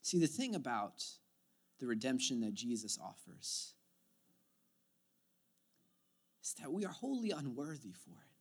See, 0.02 0.20
the 0.20 0.28
thing 0.28 0.54
about 0.54 1.04
the 1.80 1.88
redemption 1.88 2.42
that 2.42 2.54
Jesus 2.54 3.00
offers 3.04 3.74
is 6.44 6.54
that 6.62 6.72
we 6.72 6.86
are 6.86 6.92
wholly 6.92 7.32
unworthy 7.32 7.92
for 7.92 8.12
it. 8.12 8.36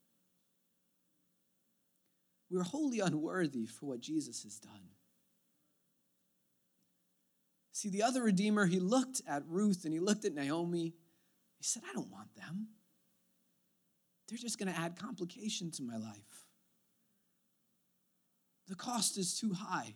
We 2.51 2.59
are 2.61 2.65
wholly 2.65 3.01
unworthy 3.01 3.67
for 3.67 3.87
what 3.87 4.01
Jesus 4.01 4.43
has 4.43 4.59
done. 4.59 4.94
See, 7.75 7.89
the 7.89 8.05
other 8.05 8.23
Redeemer, 8.23 8.67
he 8.67 8.79
looked 8.79 9.21
at 9.27 9.43
Ruth 9.49 9.85
and 9.85 9.93
he 9.93 9.99
looked 9.99 10.25
at 10.25 10.33
Naomi. 10.33 10.95
He 11.59 11.65
said, 11.65 11.83
I 11.91 11.93
don't 11.93 12.09
want 12.09 12.33
them. 12.37 12.69
They're 14.29 14.39
just 14.39 14.61
going 14.61 14.73
to 14.73 14.79
add 14.79 14.97
complication 14.97 15.73
to 15.73 15.83
my 15.83 15.97
life. 15.97 16.47
The 18.69 18.77
cost 18.77 19.19
is 19.19 19.37
too 19.37 19.55
high. 19.55 19.95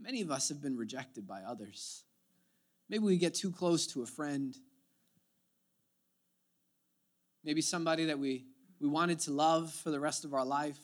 Many 0.00 0.22
of 0.22 0.30
us 0.30 0.48
have 0.48 0.62
been 0.62 0.78
rejected 0.78 1.26
by 1.26 1.42
others. 1.42 2.04
Maybe 2.88 3.04
we 3.04 3.18
get 3.18 3.34
too 3.34 3.52
close 3.52 3.86
to 3.88 4.02
a 4.02 4.06
friend. 4.06 4.56
Maybe 7.44 7.60
somebody 7.60 8.06
that 8.06 8.18
we, 8.18 8.46
we 8.80 8.88
wanted 8.88 9.18
to 9.20 9.32
love 9.32 9.70
for 9.70 9.90
the 9.90 10.00
rest 10.00 10.24
of 10.24 10.32
our 10.32 10.46
life. 10.46 10.80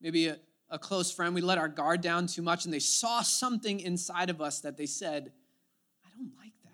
Maybe 0.00 0.28
a, 0.28 0.38
a 0.70 0.78
close 0.78 1.10
friend, 1.10 1.34
we 1.34 1.40
let 1.40 1.58
our 1.58 1.68
guard 1.68 2.00
down 2.00 2.26
too 2.26 2.42
much, 2.42 2.64
and 2.64 2.72
they 2.72 2.78
saw 2.78 3.22
something 3.22 3.80
inside 3.80 4.30
of 4.30 4.40
us 4.40 4.60
that 4.60 4.76
they 4.76 4.86
said, 4.86 5.32
I 6.04 6.08
don't 6.16 6.32
like 6.36 6.52
that. 6.64 6.70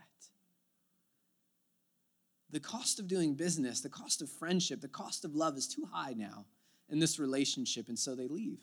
The 2.50 2.60
cost 2.60 3.00
of 3.00 3.08
doing 3.08 3.34
business, 3.34 3.80
the 3.80 3.88
cost 3.88 4.20
of 4.20 4.30
friendship, 4.30 4.80
the 4.80 4.88
cost 4.88 5.24
of 5.24 5.34
love 5.34 5.56
is 5.56 5.66
too 5.66 5.88
high 5.90 6.12
now 6.12 6.44
in 6.88 6.98
this 6.98 7.18
relationship, 7.18 7.88
and 7.88 7.98
so 7.98 8.14
they 8.14 8.28
leave. 8.28 8.60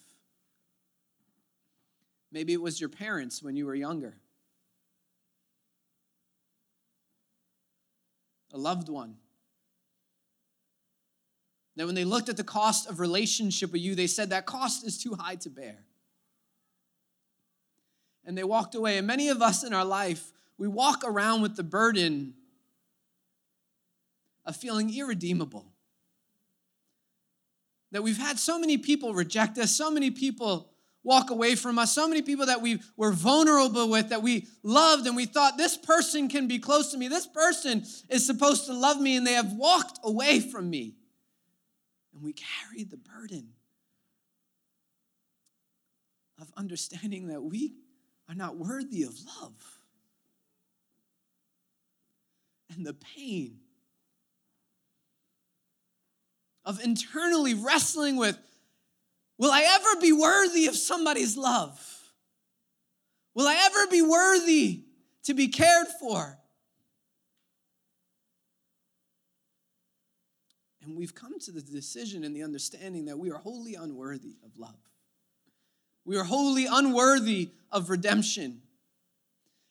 Maybe 2.31 2.53
it 2.53 2.61
was 2.61 2.79
your 2.79 2.89
parents 2.89 3.43
when 3.43 3.55
you 3.55 3.65
were 3.65 3.75
younger, 3.75 4.15
a 8.51 8.57
loved 8.57 8.87
one 8.87 9.15
that 11.75 11.85
when 11.85 11.95
they 11.95 12.05
looked 12.05 12.29
at 12.29 12.37
the 12.37 12.43
cost 12.43 12.87
of 12.87 12.99
relationship 12.99 13.71
with 13.71 13.81
you, 13.81 13.95
they 13.95 14.07
said 14.07 14.29
that 14.29 14.45
cost 14.45 14.85
is 14.85 14.97
too 14.97 15.15
high 15.19 15.35
to 15.35 15.49
bear. 15.49 15.79
And 18.25 18.37
they 18.37 18.43
walked 18.43 18.75
away. 18.75 18.97
And 18.97 19.07
many 19.07 19.29
of 19.29 19.41
us 19.41 19.63
in 19.63 19.73
our 19.73 19.85
life, 19.85 20.31
we 20.57 20.67
walk 20.67 21.03
around 21.03 21.41
with 21.41 21.55
the 21.55 21.63
burden 21.63 22.35
of 24.45 24.55
feeling 24.55 24.95
irredeemable. 24.95 25.65
That 27.91 28.03
we've 28.03 28.17
had 28.17 28.39
so 28.39 28.59
many 28.59 28.77
people 28.77 29.13
reject 29.13 29.57
us, 29.57 29.75
so 29.75 29.89
many 29.89 30.11
people 30.11 30.69
walk 31.03 31.31
away 31.31 31.55
from 31.55 31.77
us, 31.79 31.93
so 31.93 32.07
many 32.07 32.21
people 32.21 32.45
that 32.45 32.61
we 32.61 32.79
were 32.95 33.11
vulnerable 33.11 33.89
with, 33.89 34.09
that 34.09 34.21
we 34.21 34.47
loved, 34.63 35.05
and 35.05 35.15
we 35.15 35.25
thought, 35.25 35.57
this 35.57 35.75
person 35.75 36.29
can 36.29 36.47
be 36.47 36.59
close 36.59 36.91
to 36.91 36.97
me, 36.97 37.09
this 37.09 37.27
person 37.27 37.83
is 38.09 38.25
supposed 38.25 38.67
to 38.67 38.73
love 38.73 39.01
me, 39.01 39.17
and 39.17 39.27
they 39.27 39.33
have 39.33 39.51
walked 39.53 39.99
away 40.03 40.39
from 40.39 40.69
me 40.69 40.95
and 42.13 42.23
we 42.23 42.33
carry 42.33 42.83
the 42.83 42.97
burden 42.97 43.49
of 46.39 46.51
understanding 46.57 47.27
that 47.27 47.41
we 47.41 47.73
are 48.29 48.35
not 48.35 48.57
worthy 48.57 49.03
of 49.03 49.15
love. 49.41 49.53
And 52.75 52.85
the 52.85 52.93
pain 52.93 53.59
of 56.65 56.83
internally 56.83 57.53
wrestling 57.53 58.15
with 58.15 58.37
will 59.37 59.51
I 59.51 59.61
ever 59.61 60.01
be 60.01 60.11
worthy 60.11 60.67
of 60.67 60.75
somebody's 60.75 61.37
love? 61.37 61.79
Will 63.35 63.47
I 63.47 63.55
ever 63.65 63.87
be 63.91 64.01
worthy 64.01 64.83
to 65.23 65.33
be 65.33 65.47
cared 65.47 65.87
for? 65.99 66.39
And 70.83 70.97
we've 70.97 71.15
come 71.15 71.39
to 71.39 71.51
the 71.51 71.61
decision 71.61 72.23
and 72.23 72.35
the 72.35 72.43
understanding 72.43 73.05
that 73.05 73.17
we 73.17 73.31
are 73.31 73.37
wholly 73.37 73.75
unworthy 73.75 74.35
of 74.43 74.57
love. 74.57 74.75
We 76.05 76.17
are 76.17 76.23
wholly 76.23 76.65
unworthy 76.69 77.51
of 77.71 77.89
redemption. 77.89 78.61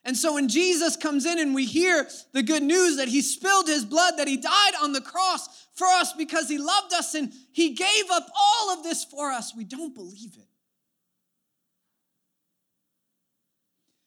And 0.05 0.16
so 0.16 0.35
when 0.35 0.48
Jesus 0.48 0.96
comes 0.96 1.27
in 1.27 1.38
and 1.38 1.55
we 1.55 1.64
hear 1.64 2.09
the 2.33 2.42
good 2.42 2.62
news 2.62 2.96
that 2.96 3.09
he 3.09 3.20
spilled 3.20 3.68
his 3.68 3.85
blood, 3.85 4.14
that 4.16 4.27
he 4.27 4.37
died 4.37 4.72
on 4.81 4.92
the 4.92 5.01
cross 5.01 5.66
for 5.75 5.87
us 5.87 6.12
because 6.12 6.48
he 6.48 6.59
loved 6.59 6.92
us 6.92 7.14
and 7.14 7.33
he 7.53 7.75
gave 7.75 8.11
up 8.11 8.27
all 8.37 8.70
of 8.70 8.83
this 8.83 9.05
for 9.05 9.31
us, 9.31 9.55
we 9.55 9.64
don't 9.64 9.94
believe 9.94 10.35
it. 10.37 10.48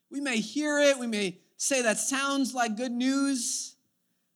We 0.10 0.22
may 0.22 0.40
hear 0.40 0.80
it, 0.80 0.98
we 0.98 1.08
may 1.08 1.40
say 1.58 1.82
that 1.84 1.98
sounds 1.98 2.54
like 2.54 2.78
good 2.78 2.92
news. 2.92 3.75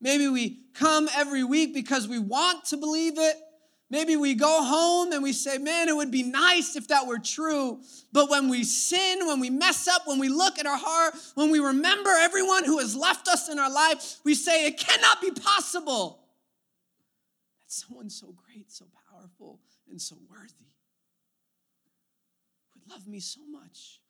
Maybe 0.01 0.27
we 0.27 0.61
come 0.73 1.09
every 1.15 1.43
week 1.43 1.73
because 1.73 2.07
we 2.07 2.19
want 2.19 2.65
to 2.65 2.77
believe 2.77 3.17
it. 3.17 3.35
Maybe 3.91 4.15
we 4.15 4.35
go 4.35 4.63
home 4.63 5.13
and 5.13 5.23
we 5.23 5.33
say, 5.33 5.57
man, 5.57 5.89
it 5.89 5.95
would 5.95 6.11
be 6.11 6.21
nice 6.21 6.75
if 6.75 6.87
that 6.89 7.07
were 7.07 7.17
true. 7.17 7.81
But 8.11 8.29
when 8.29 8.47
we 8.47 8.63
sin, 8.63 9.25
when 9.25 9.39
we 9.39 9.49
mess 9.49 9.87
up, 9.87 10.03
when 10.05 10.19
we 10.19 10.29
look 10.29 10.59
at 10.59 10.67
our 10.67 10.77
heart, 10.77 11.15
when 11.33 11.49
we 11.49 11.59
remember 11.59 12.11
everyone 12.11 12.65
who 12.65 12.77
has 12.77 12.95
left 12.95 13.27
us 13.27 13.49
in 13.49 13.57
our 13.57 13.71
life, 13.71 14.19
we 14.23 14.35
say, 14.35 14.67
it 14.67 14.77
cannot 14.77 15.21
be 15.21 15.31
possible 15.31 16.19
that 17.61 17.71
someone 17.71 18.11
so 18.11 18.35
great, 18.45 18.71
so 18.71 18.85
powerful, 19.11 19.59
and 19.89 19.99
so 19.99 20.15
worthy 20.29 20.69
would 22.75 22.87
love 22.91 23.07
me 23.07 23.19
so 23.19 23.41
much 23.49 24.01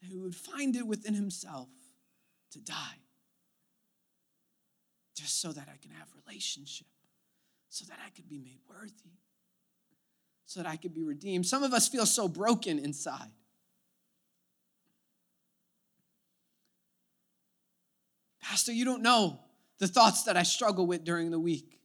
that 0.00 0.06
he 0.06 0.16
would 0.16 0.34
find 0.34 0.76
it 0.76 0.86
within 0.86 1.14
himself 1.14 1.68
to 2.52 2.60
die 2.60 3.00
just 5.16 5.40
so 5.40 5.52
that 5.52 5.68
I 5.72 5.76
can 5.82 5.90
have 5.92 6.08
relationship 6.26 6.86
so 7.68 7.84
that 7.88 7.98
I 8.04 8.10
could 8.10 8.28
be 8.28 8.38
made 8.38 8.60
worthy, 8.68 9.12
so 10.46 10.62
that 10.62 10.68
I 10.68 10.76
could 10.76 10.94
be 10.94 11.04
redeemed. 11.04 11.46
Some 11.46 11.62
of 11.62 11.72
us 11.72 11.88
feel 11.88 12.06
so 12.06 12.28
broken 12.28 12.78
inside. 12.78 13.30
Pastor, 18.40 18.72
you 18.72 18.84
don't 18.84 19.02
know 19.02 19.40
the 19.78 19.88
thoughts 19.88 20.22
that 20.22 20.36
I 20.36 20.44
struggle 20.44 20.86
with 20.86 21.04
during 21.04 21.30
the 21.30 21.38
week. 21.38 21.80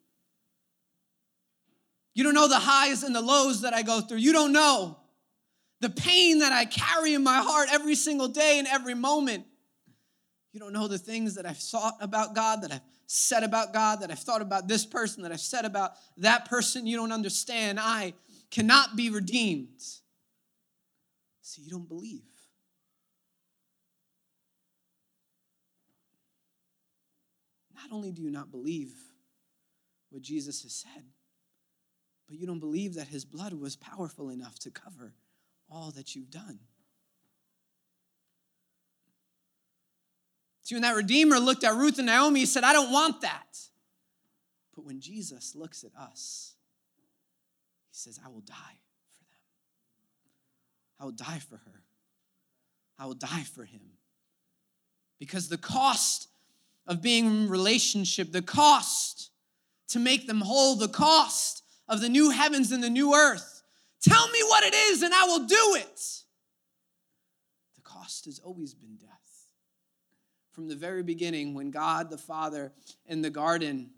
You 2.13 2.23
don't 2.23 2.35
know 2.35 2.47
the 2.47 2.59
highs 2.59 3.03
and 3.03 3.15
the 3.15 3.21
lows 3.21 3.61
that 3.61 3.73
I 3.73 3.81
go 3.81 3.99
through. 3.99 4.19
You 4.19 4.31
don't 4.31 4.53
know 4.53 4.97
the 5.79 5.89
pain 5.89 6.39
that 6.39 6.51
I 6.51 6.65
carry 6.65 7.15
in 7.15 7.23
my 7.23 7.37
heart 7.37 7.69
every 7.71 7.95
single 7.95 8.27
day 8.27 8.59
and 8.59 8.67
every 8.67 8.93
moment. 8.93 9.45
You 10.53 10.59
don't 10.59 10.73
know 10.73 10.87
the 10.87 10.97
things 10.97 11.35
that 11.35 11.45
I've 11.45 11.57
thought 11.57 11.95
about 11.99 12.35
God, 12.35 12.61
that 12.61 12.71
I've 12.71 12.81
said 13.12 13.43
about 13.43 13.74
God, 13.74 14.00
that 14.00 14.10
I've 14.10 14.19
thought 14.19 14.41
about 14.41 14.69
this 14.69 14.86
person, 14.86 15.24
that 15.24 15.34
I've 15.34 15.41
said 15.41 15.65
about 15.65 15.95
that 16.17 16.45
person. 16.45 16.88
You 16.88 16.95
don't 16.95 17.12
understand. 17.12 17.78
I 17.80 18.13
cannot 18.50 18.95
be 18.95 19.10
redeemed. 19.10 19.82
See, 21.41 21.62
you 21.62 21.69
don't 21.69 21.89
believe. 21.89 22.21
Not 27.76 27.91
only 27.91 28.13
do 28.13 28.21
you 28.21 28.32
not 28.32 28.50
believe 28.50 28.93
what 30.10 30.21
Jesus 30.21 30.63
has 30.63 30.74
said, 30.74 31.04
but 32.30 32.38
you 32.38 32.47
don't 32.47 32.60
believe 32.60 32.93
that 32.93 33.10
his 33.10 33.26
blood 33.26 33.54
was 33.54 33.76
powerful 33.76 34.30
enough 34.30 34.58
to 34.60 34.71
cover 34.71 35.15
all 35.69 35.91
that 35.91 36.15
you've 36.15 36.32
done. 36.32 36.60
See, 40.71 40.75
when 40.75 40.84
that 40.84 40.95
Redeemer 40.95 41.38
looked 41.38 41.65
at 41.65 41.75
Ruth 41.75 41.97
and 41.97 42.05
Naomi, 42.05 42.39
he 42.39 42.45
said, 42.45 42.63
I 42.63 42.71
don't 42.71 42.93
want 42.93 43.19
that. 43.23 43.60
But 44.73 44.86
when 44.86 45.01
Jesus 45.01 45.53
looks 45.53 45.84
at 45.84 45.91
us, 45.99 46.53
he 47.91 47.97
says, 47.97 48.17
I 48.25 48.29
will 48.29 48.39
die 48.39 48.55
for 48.55 49.25
them. 49.25 49.41
I 50.97 51.03
will 51.03 51.12
die 51.12 51.39
for 51.39 51.57
her. 51.57 51.84
I 52.97 53.05
will 53.05 53.15
die 53.15 53.43
for 53.53 53.65
him. 53.65 53.81
Because 55.19 55.49
the 55.49 55.57
cost 55.57 56.29
of 56.88 57.01
being 57.01 57.25
in 57.25 57.49
relationship, 57.49 58.31
the 58.31 58.41
cost 58.41 59.29
to 59.89 59.99
make 59.99 60.25
them 60.25 60.39
whole, 60.39 60.77
the 60.77 60.88
cost 60.88 61.65
of 61.89 61.99
the 61.99 62.07
new 62.07 62.29
heavens 62.29 62.71
and 62.71 62.81
the 62.81 62.89
new 62.89 63.13
earth. 63.13 63.62
Tell 64.01 64.25
me 64.29 64.39
what 64.43 64.63
it 64.63 64.73
is 64.73 65.01
and 65.01 65.13
I 65.13 65.25
will 65.25 65.45
do 65.47 65.75
it. 65.75 66.01
The 67.75 67.81
cost 67.81 68.23
has 68.23 68.39
always 68.39 68.73
been 68.73 68.95
death 68.95 69.20
from 70.51 70.67
the 70.67 70.75
very 70.75 71.03
beginning 71.03 71.53
when 71.53 71.71
God 71.71 72.09
the 72.09 72.17
Father 72.17 72.71
in 73.05 73.21
the 73.21 73.29
garden 73.29 73.91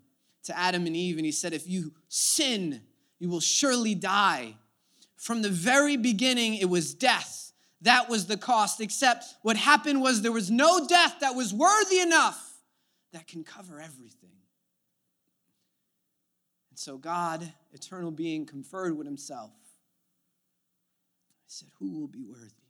to 0.44 0.58
Adam 0.58 0.86
and 0.86 0.96
Eve, 0.96 1.16
and 1.16 1.26
he 1.26 1.32
said, 1.32 1.52
If 1.52 1.68
you 1.68 1.92
sin, 2.08 2.82
you 3.18 3.28
will 3.28 3.40
surely 3.40 3.94
die. 3.94 4.56
From 5.16 5.42
the 5.42 5.50
very 5.50 5.96
beginning, 5.96 6.56
it 6.56 6.68
was 6.68 6.94
death. 6.94 7.52
That 7.80 8.08
was 8.08 8.26
the 8.26 8.36
cost, 8.36 8.80
except 8.80 9.24
what 9.42 9.56
happened 9.56 10.00
was 10.00 10.22
there 10.22 10.32
was 10.32 10.50
no 10.50 10.86
death 10.86 11.16
that 11.20 11.34
was 11.34 11.52
worthy 11.52 12.00
enough 12.00 12.54
that 13.12 13.26
can 13.26 13.44
cover 13.44 13.80
everything. 13.80 14.30
And 16.70 16.78
so 16.78 16.98
God, 16.98 17.52
eternal 17.72 18.10
being, 18.10 18.46
conferred 18.46 18.96
with 18.96 19.06
himself. 19.06 19.52
He 21.44 21.50
said, 21.50 21.68
Who 21.78 22.00
will 22.00 22.08
be 22.08 22.24
worthy? 22.24 22.63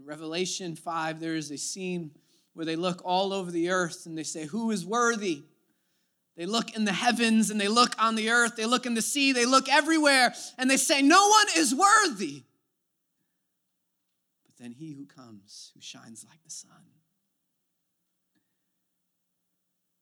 In 0.00 0.06
Revelation 0.06 0.76
5, 0.76 1.20
there 1.20 1.36
is 1.36 1.50
a 1.50 1.58
scene 1.58 2.12
where 2.54 2.64
they 2.64 2.76
look 2.76 3.02
all 3.04 3.34
over 3.34 3.50
the 3.50 3.68
earth 3.68 4.06
and 4.06 4.16
they 4.16 4.22
say, 4.22 4.46
Who 4.46 4.70
is 4.70 4.86
worthy? 4.86 5.42
They 6.36 6.46
look 6.46 6.74
in 6.74 6.86
the 6.86 6.92
heavens 6.92 7.50
and 7.50 7.60
they 7.60 7.68
look 7.68 7.94
on 7.98 8.14
the 8.14 8.30
earth, 8.30 8.56
they 8.56 8.64
look 8.64 8.86
in 8.86 8.94
the 8.94 9.02
sea, 9.02 9.32
they 9.32 9.44
look 9.44 9.68
everywhere, 9.68 10.32
and 10.56 10.70
they 10.70 10.78
say, 10.78 11.02
No 11.02 11.28
one 11.28 11.46
is 11.54 11.74
worthy. 11.74 12.44
But 14.46 14.56
then 14.58 14.72
he 14.72 14.92
who 14.92 15.04
comes, 15.04 15.70
who 15.74 15.82
shines 15.82 16.24
like 16.26 16.42
the 16.44 16.50
sun, 16.50 16.70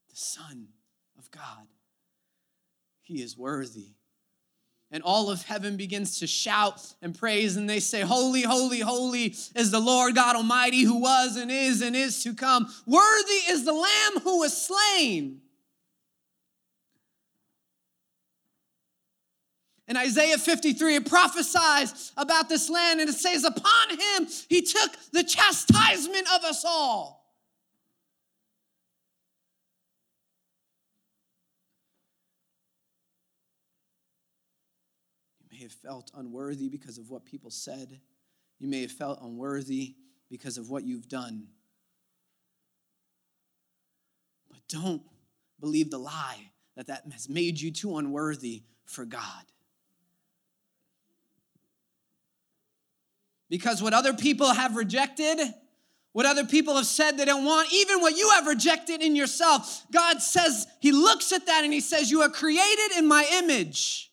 the 0.08 0.16
Son 0.16 0.68
of 1.18 1.28
God, 1.32 1.66
he 3.02 3.20
is 3.20 3.36
worthy 3.36 3.96
and 4.90 5.02
all 5.02 5.30
of 5.30 5.42
heaven 5.42 5.76
begins 5.76 6.18
to 6.20 6.26
shout 6.26 6.80
and 7.02 7.18
praise, 7.18 7.56
and 7.56 7.68
they 7.68 7.80
say, 7.80 8.00
Holy, 8.00 8.42
holy, 8.42 8.80
holy 8.80 9.34
is 9.54 9.70
the 9.70 9.80
Lord 9.80 10.14
God 10.14 10.36
Almighty 10.36 10.82
who 10.82 11.00
was 11.00 11.36
and 11.36 11.50
is 11.50 11.82
and 11.82 11.94
is 11.94 12.22
to 12.22 12.34
come. 12.34 12.72
Worthy 12.86 13.50
is 13.50 13.64
the 13.64 13.72
Lamb 13.72 14.20
who 14.22 14.38
was 14.40 14.66
slain. 14.66 15.42
In 19.88 19.96
Isaiah 19.96 20.36
53, 20.36 20.96
it 20.96 21.08
prophesies 21.08 22.12
about 22.16 22.50
this 22.50 22.68
land, 22.68 23.00
and 23.00 23.08
it 23.08 23.14
says, 23.14 23.44
Upon 23.44 23.90
him 23.90 24.28
he 24.48 24.60
took 24.60 24.90
the 25.12 25.24
chastisement 25.24 26.26
of 26.34 26.44
us 26.44 26.62
all. 26.66 27.18
Have 35.68 35.78
felt 35.80 36.10
unworthy 36.14 36.68
because 36.68 36.98
of 36.98 37.10
what 37.10 37.24
people 37.24 37.50
said. 37.50 38.00
You 38.58 38.68
may 38.68 38.82
have 38.82 38.90
felt 38.90 39.20
unworthy 39.22 39.94
because 40.30 40.58
of 40.58 40.70
what 40.70 40.84
you've 40.84 41.08
done. 41.08 41.48
But 44.50 44.60
don't 44.68 45.02
believe 45.60 45.90
the 45.90 45.98
lie 45.98 46.50
that 46.76 46.86
that 46.86 47.02
has 47.12 47.28
made 47.28 47.60
you 47.60 47.70
too 47.70 47.98
unworthy 47.98 48.62
for 48.84 49.04
God. 49.04 49.44
Because 53.50 53.82
what 53.82 53.94
other 53.94 54.12
people 54.12 54.52
have 54.52 54.76
rejected, 54.76 55.38
what 56.12 56.26
other 56.26 56.44
people 56.44 56.76
have 56.76 56.86
said 56.86 57.12
they 57.12 57.24
don't 57.24 57.44
want, 57.44 57.72
even 57.72 58.00
what 58.00 58.16
you 58.16 58.30
have 58.30 58.46
rejected 58.46 59.02
in 59.02 59.16
yourself, 59.16 59.84
God 59.90 60.20
says, 60.20 60.66
He 60.80 60.92
looks 60.92 61.32
at 61.32 61.46
that 61.46 61.64
and 61.64 61.72
He 61.72 61.80
says, 61.80 62.10
You 62.10 62.22
are 62.22 62.28
created 62.28 62.96
in 62.96 63.06
my 63.06 63.26
image. 63.38 64.08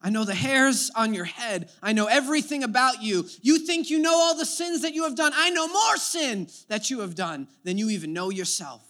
I 0.00 0.10
know 0.10 0.24
the 0.24 0.34
hairs 0.34 0.90
on 0.94 1.12
your 1.12 1.24
head. 1.24 1.70
I 1.82 1.92
know 1.92 2.06
everything 2.06 2.62
about 2.62 3.02
you. 3.02 3.26
You 3.42 3.58
think 3.58 3.90
you 3.90 3.98
know 3.98 4.14
all 4.14 4.36
the 4.36 4.46
sins 4.46 4.82
that 4.82 4.94
you 4.94 5.02
have 5.02 5.16
done. 5.16 5.32
I 5.34 5.50
know 5.50 5.66
more 5.66 5.96
sin 5.96 6.48
that 6.68 6.88
you 6.88 7.00
have 7.00 7.16
done 7.16 7.48
than 7.64 7.78
you 7.78 7.90
even 7.90 8.12
know 8.12 8.30
yourself. 8.30 8.82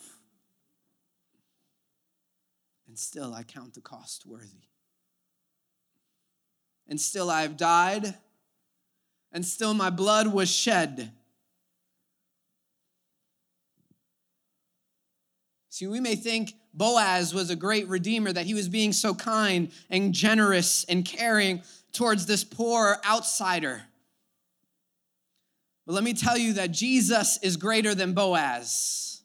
And 2.86 2.98
still, 2.98 3.32
I 3.32 3.42
count 3.42 3.74
the 3.74 3.80
cost 3.80 4.26
worthy. 4.26 4.68
And 6.86 7.00
still, 7.00 7.30
I 7.30 7.42
have 7.42 7.56
died. 7.56 8.14
And 9.32 9.44
still, 9.46 9.72
my 9.72 9.90
blood 9.90 10.26
was 10.26 10.50
shed. 10.50 11.12
See, 15.70 15.86
we 15.86 16.00
may 16.00 16.16
think 16.16 16.54
Boaz 16.74 17.34
was 17.34 17.50
a 17.50 17.56
great 17.56 17.88
redeemer, 17.88 18.32
that 18.32 18.46
he 18.46 18.54
was 18.54 18.68
being 18.68 18.92
so 18.92 19.14
kind 19.14 19.70
and 19.90 20.12
generous 20.12 20.84
and 20.84 21.04
caring 21.04 21.62
towards 21.92 22.26
this 22.26 22.44
poor 22.44 22.98
outsider. 23.08 23.82
But 25.86 25.94
let 25.94 26.04
me 26.04 26.12
tell 26.12 26.36
you 26.36 26.54
that 26.54 26.70
Jesus 26.70 27.38
is 27.42 27.56
greater 27.56 27.94
than 27.94 28.12
Boaz. 28.12 29.22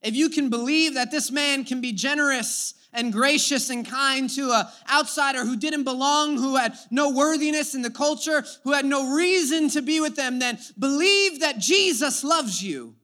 If 0.00 0.14
you 0.14 0.30
can 0.30 0.50
believe 0.50 0.94
that 0.94 1.10
this 1.10 1.30
man 1.30 1.64
can 1.64 1.80
be 1.80 1.92
generous 1.92 2.74
and 2.92 3.12
gracious 3.12 3.70
and 3.70 3.86
kind 3.86 4.28
to 4.30 4.52
an 4.52 4.66
outsider 4.90 5.44
who 5.44 5.56
didn't 5.56 5.84
belong, 5.84 6.36
who 6.36 6.56
had 6.56 6.76
no 6.90 7.10
worthiness 7.10 7.74
in 7.74 7.82
the 7.82 7.90
culture, 7.90 8.44
who 8.64 8.72
had 8.72 8.84
no 8.84 9.14
reason 9.14 9.68
to 9.70 9.82
be 9.82 10.00
with 10.00 10.16
them, 10.16 10.38
then 10.38 10.58
believe 10.78 11.40
that 11.40 11.58
Jesus 11.58 12.22
loves 12.22 12.62
you 12.62 12.94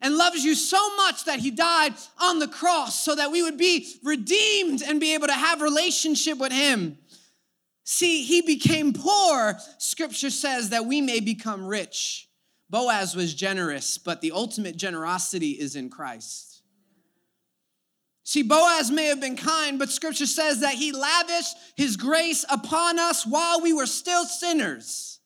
and 0.00 0.16
loves 0.16 0.44
you 0.44 0.54
so 0.54 0.96
much 0.96 1.24
that 1.24 1.40
he 1.40 1.50
died 1.50 1.94
on 2.20 2.38
the 2.38 2.48
cross 2.48 3.04
so 3.04 3.14
that 3.14 3.30
we 3.30 3.42
would 3.42 3.58
be 3.58 3.86
redeemed 4.02 4.82
and 4.82 5.00
be 5.00 5.14
able 5.14 5.26
to 5.26 5.32
have 5.32 5.60
relationship 5.60 6.38
with 6.38 6.52
him. 6.52 6.98
See, 7.84 8.22
he 8.22 8.40
became 8.40 8.92
poor, 8.92 9.58
scripture 9.78 10.30
says 10.30 10.70
that 10.70 10.86
we 10.86 11.00
may 11.00 11.20
become 11.20 11.66
rich. 11.66 12.28
Boaz 12.70 13.16
was 13.16 13.34
generous, 13.34 13.98
but 13.98 14.20
the 14.20 14.32
ultimate 14.32 14.76
generosity 14.76 15.50
is 15.50 15.74
in 15.74 15.90
Christ. 15.90 16.62
See, 18.22 18.42
Boaz 18.42 18.92
may 18.92 19.06
have 19.06 19.20
been 19.20 19.36
kind, 19.36 19.76
but 19.76 19.90
scripture 19.90 20.26
says 20.26 20.60
that 20.60 20.74
he 20.74 20.92
lavished 20.92 21.56
his 21.74 21.96
grace 21.96 22.44
upon 22.48 22.98
us 22.98 23.26
while 23.26 23.60
we 23.60 23.72
were 23.72 23.86
still 23.86 24.24
sinners. 24.24 25.19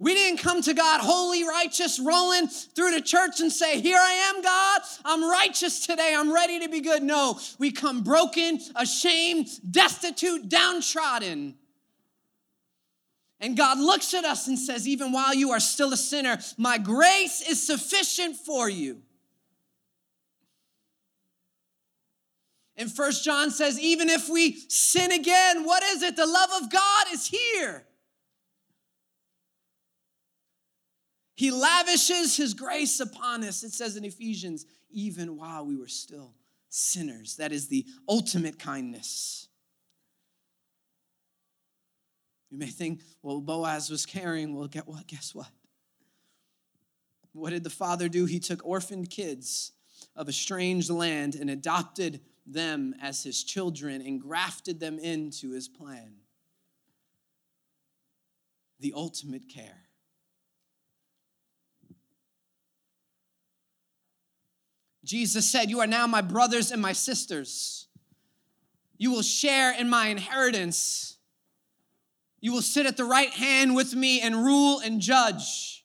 We 0.00 0.14
didn't 0.14 0.40
come 0.40 0.60
to 0.62 0.74
God 0.74 1.00
holy, 1.00 1.44
righteous, 1.46 2.00
rolling 2.00 2.48
through 2.48 2.90
the 2.90 3.00
church 3.00 3.40
and 3.40 3.50
say, 3.50 3.80
Here 3.80 3.98
I 3.98 4.32
am, 4.34 4.42
God. 4.42 4.80
I'm 5.04 5.24
righteous 5.24 5.86
today. 5.86 6.14
I'm 6.16 6.32
ready 6.32 6.60
to 6.60 6.68
be 6.68 6.80
good. 6.80 7.02
No, 7.02 7.38
we 7.58 7.70
come 7.70 8.02
broken, 8.02 8.58
ashamed, 8.74 9.48
destitute, 9.70 10.48
downtrodden. 10.48 11.54
And 13.40 13.56
God 13.56 13.78
looks 13.78 14.14
at 14.14 14.24
us 14.24 14.48
and 14.48 14.58
says, 14.58 14.88
Even 14.88 15.12
while 15.12 15.34
you 15.34 15.52
are 15.52 15.60
still 15.60 15.92
a 15.92 15.96
sinner, 15.96 16.38
my 16.58 16.76
grace 16.76 17.48
is 17.48 17.64
sufficient 17.64 18.36
for 18.36 18.68
you. 18.68 19.00
And 22.76 22.90
First 22.90 23.24
John 23.24 23.50
says, 23.50 23.78
even 23.78 24.08
if 24.08 24.28
we 24.28 24.58
sin 24.68 25.12
again, 25.12 25.64
what 25.64 25.82
is 25.84 26.02
it? 26.02 26.16
The 26.16 26.26
love 26.26 26.50
of 26.60 26.72
God 26.72 27.06
is 27.12 27.28
here. 27.28 27.86
He 31.34 31.50
lavishes 31.50 32.36
his 32.36 32.54
grace 32.54 33.00
upon 33.00 33.42
us. 33.44 33.64
It 33.64 33.72
says 33.72 33.96
in 33.96 34.04
Ephesians, 34.04 34.66
even 34.90 35.36
while 35.36 35.66
we 35.66 35.76
were 35.76 35.88
still 35.88 36.34
sinners. 36.68 37.36
That 37.36 37.52
is 37.52 37.68
the 37.68 37.84
ultimate 38.08 38.58
kindness. 38.58 39.48
You 42.50 42.58
may 42.58 42.66
think, 42.66 43.00
well, 43.22 43.40
Boaz 43.40 43.90
was 43.90 44.06
caring. 44.06 44.54
Well, 44.54 44.68
get 44.68 44.86
what? 44.86 45.06
Guess 45.08 45.34
what? 45.34 45.50
What 47.32 47.50
did 47.50 47.64
the 47.64 47.70
father 47.70 48.08
do? 48.08 48.26
He 48.26 48.38
took 48.38 48.64
orphaned 48.64 49.10
kids 49.10 49.72
of 50.14 50.28
a 50.28 50.32
strange 50.32 50.88
land 50.88 51.34
and 51.34 51.50
adopted 51.50 52.20
them 52.46 52.94
as 53.02 53.24
his 53.24 53.42
children 53.42 54.00
and 54.02 54.20
grafted 54.20 54.78
them 54.78 55.00
into 55.00 55.50
his 55.50 55.66
plan. 55.66 56.14
The 58.78 58.92
ultimate 58.94 59.48
care. 59.48 59.82
Jesus 65.04 65.50
said, 65.50 65.70
You 65.70 65.80
are 65.80 65.86
now 65.86 66.06
my 66.06 66.22
brothers 66.22 66.70
and 66.72 66.80
my 66.80 66.92
sisters. 66.92 67.86
You 68.96 69.10
will 69.10 69.22
share 69.22 69.72
in 69.78 69.88
my 69.88 70.08
inheritance. 70.08 71.18
You 72.40 72.52
will 72.52 72.62
sit 72.62 72.86
at 72.86 72.96
the 72.96 73.04
right 73.04 73.30
hand 73.30 73.74
with 73.74 73.94
me 73.94 74.20
and 74.20 74.36
rule 74.36 74.80
and 74.80 75.00
judge. 75.00 75.84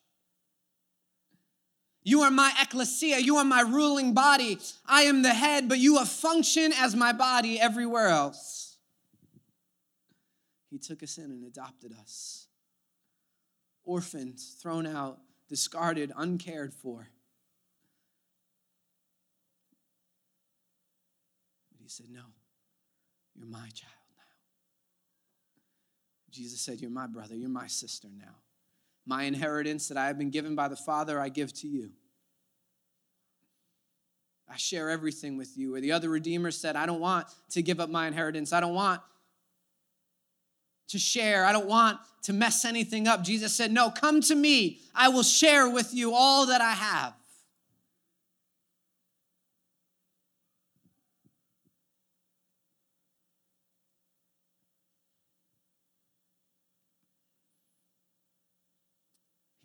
You 2.03 2.21
are 2.21 2.31
my 2.31 2.51
ecclesia. 2.61 3.19
You 3.19 3.37
are 3.37 3.45
my 3.45 3.61
ruling 3.61 4.13
body. 4.13 4.57
I 4.85 5.03
am 5.03 5.21
the 5.21 5.33
head, 5.33 5.69
but 5.69 5.79
you 5.79 5.97
have 5.97 6.09
functioned 6.09 6.73
as 6.77 6.95
my 6.95 7.11
body 7.11 7.59
everywhere 7.59 8.07
else. 8.07 8.77
He 10.69 10.77
took 10.77 11.03
us 11.03 11.17
in 11.17 11.25
and 11.25 11.43
adopted 11.43 11.93
us. 11.99 12.47
Orphans, 13.83 14.55
thrown 14.61 14.85
out, 14.85 15.19
discarded, 15.47 16.11
uncared 16.15 16.73
for. 16.73 17.09
But 21.71 21.78
he 21.78 21.78
said, 21.91 22.07
No, 22.11 22.21
you're 23.35 23.47
my 23.47 23.67
child. 23.73 23.93
Now. 24.15 24.23
Jesus 26.31 26.61
said, 26.61 26.79
You're 26.81 26.91
my 26.91 27.07
brother, 27.07 27.35
you're 27.35 27.49
my 27.49 27.67
sister 27.67 28.07
now. 28.17 28.35
My 29.05 29.23
inheritance 29.23 29.87
that 29.87 29.97
I 29.97 30.07
have 30.07 30.17
been 30.17 30.29
given 30.29 30.55
by 30.55 30.67
the 30.67 30.75
Father, 30.75 31.19
I 31.19 31.29
give 31.29 31.53
to 31.55 31.67
you. 31.67 31.89
I 34.51 34.57
share 34.57 34.89
everything 34.89 35.37
with 35.37 35.57
you. 35.57 35.75
Or 35.75 35.81
the 35.81 35.91
other 35.91 36.09
Redeemer 36.09 36.51
said, 36.51 36.75
I 36.75 36.85
don't 36.85 36.99
want 36.99 37.27
to 37.51 37.61
give 37.61 37.79
up 37.79 37.89
my 37.89 38.07
inheritance. 38.07 38.51
I 38.51 38.59
don't 38.59 38.73
want 38.73 39.01
to 40.89 40.97
share. 40.97 41.45
I 41.45 41.51
don't 41.51 41.67
want 41.67 41.99
to 42.23 42.33
mess 42.33 42.65
anything 42.65 43.07
up. 43.07 43.23
Jesus 43.23 43.53
said, 43.53 43.71
No, 43.71 43.91
come 43.91 44.21
to 44.21 44.35
me. 44.35 44.79
I 44.95 45.09
will 45.09 45.23
share 45.23 45.69
with 45.69 45.93
you 45.93 46.13
all 46.13 46.47
that 46.47 46.61
I 46.61 46.71
have. 46.71 47.13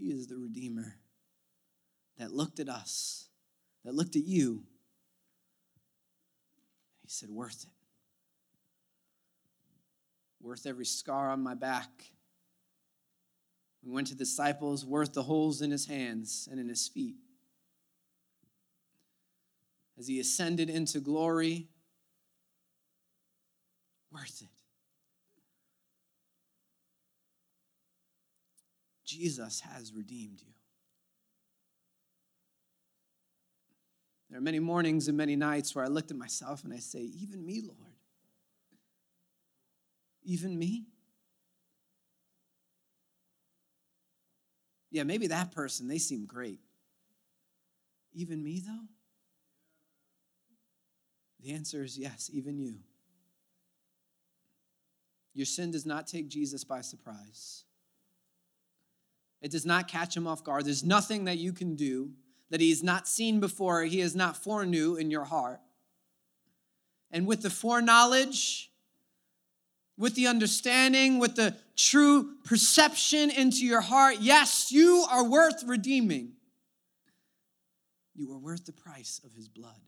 He 0.04 0.10
is 0.10 0.26
the 0.26 0.36
Redeemer 0.36 0.96
that 2.18 2.30
looked 2.30 2.60
at 2.60 2.68
us, 2.68 3.28
that 3.86 3.94
looked 3.94 4.16
at 4.16 4.24
you. 4.24 4.50
And 4.50 4.64
he 7.04 7.08
said, 7.08 7.30
Worth 7.30 7.64
it. 7.64 7.70
Worth 10.42 10.66
every 10.66 10.84
scar 10.84 11.30
on 11.30 11.42
my 11.42 11.54
back. 11.54 11.88
We 13.82 13.92
went 13.92 14.08
to 14.08 14.14
disciples, 14.14 14.84
worth 14.84 15.14
the 15.14 15.22
holes 15.22 15.62
in 15.62 15.70
his 15.70 15.86
hands 15.86 16.50
and 16.50 16.60
in 16.60 16.68
his 16.68 16.86
feet. 16.86 17.16
As 19.98 20.06
he 20.06 20.20
ascended 20.20 20.68
into 20.68 21.00
glory, 21.00 21.68
worth 24.12 24.42
it. 24.42 24.53
Jesus 29.14 29.60
has 29.60 29.92
redeemed 29.92 30.40
you. 30.40 30.52
There 34.28 34.38
are 34.38 34.42
many 34.42 34.58
mornings 34.58 35.06
and 35.06 35.16
many 35.16 35.36
nights 35.36 35.74
where 35.74 35.84
I 35.84 35.88
looked 35.88 36.10
at 36.10 36.16
myself 36.16 36.64
and 36.64 36.72
I 36.72 36.78
say, 36.78 37.00
Even 37.00 37.44
me, 37.46 37.60
Lord. 37.60 37.78
Even 40.24 40.58
me? 40.58 40.86
Yeah, 44.90 45.04
maybe 45.04 45.28
that 45.28 45.52
person, 45.52 45.86
they 45.86 45.98
seem 45.98 46.24
great. 46.24 46.60
Even 48.14 48.42
me, 48.42 48.62
though? 48.64 48.88
The 51.40 51.52
answer 51.52 51.84
is 51.84 51.98
yes, 51.98 52.30
even 52.32 52.58
you. 52.58 52.78
Your 55.34 55.46
sin 55.46 55.72
does 55.72 55.84
not 55.84 56.06
take 56.06 56.28
Jesus 56.28 56.64
by 56.64 56.80
surprise. 56.80 57.64
It 59.44 59.50
does 59.50 59.66
not 59.66 59.88
catch 59.88 60.16
him 60.16 60.26
off 60.26 60.42
guard. 60.42 60.64
There's 60.64 60.82
nothing 60.82 61.26
that 61.26 61.36
you 61.36 61.52
can 61.52 61.76
do 61.76 62.12
that 62.48 62.62
he 62.62 62.70
has 62.70 62.82
not 62.82 63.06
seen 63.06 63.40
before, 63.40 63.82
he 63.82 64.00
has 64.00 64.16
not 64.16 64.38
foreknew 64.38 64.94
in 64.94 65.10
your 65.10 65.24
heart. 65.24 65.60
And 67.10 67.26
with 67.26 67.42
the 67.42 67.50
foreknowledge, 67.50 68.70
with 69.98 70.14
the 70.14 70.28
understanding, 70.28 71.18
with 71.18 71.36
the 71.36 71.54
true 71.76 72.36
perception 72.44 73.28
into 73.30 73.66
your 73.66 73.82
heart, 73.82 74.16
yes, 74.20 74.72
you 74.72 75.04
are 75.10 75.28
worth 75.28 75.62
redeeming. 75.64 76.32
You 78.14 78.32
are 78.32 78.38
worth 78.38 78.64
the 78.64 78.72
price 78.72 79.20
of 79.26 79.34
his 79.34 79.46
blood. 79.46 79.82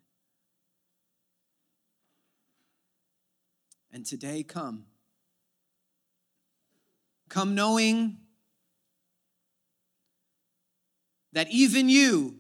And 3.91 4.05
today, 4.05 4.43
come. 4.43 4.85
Come 7.31 7.55
knowing 7.55 8.19
that 11.37 11.51
even 11.51 11.91
you 11.91 12.35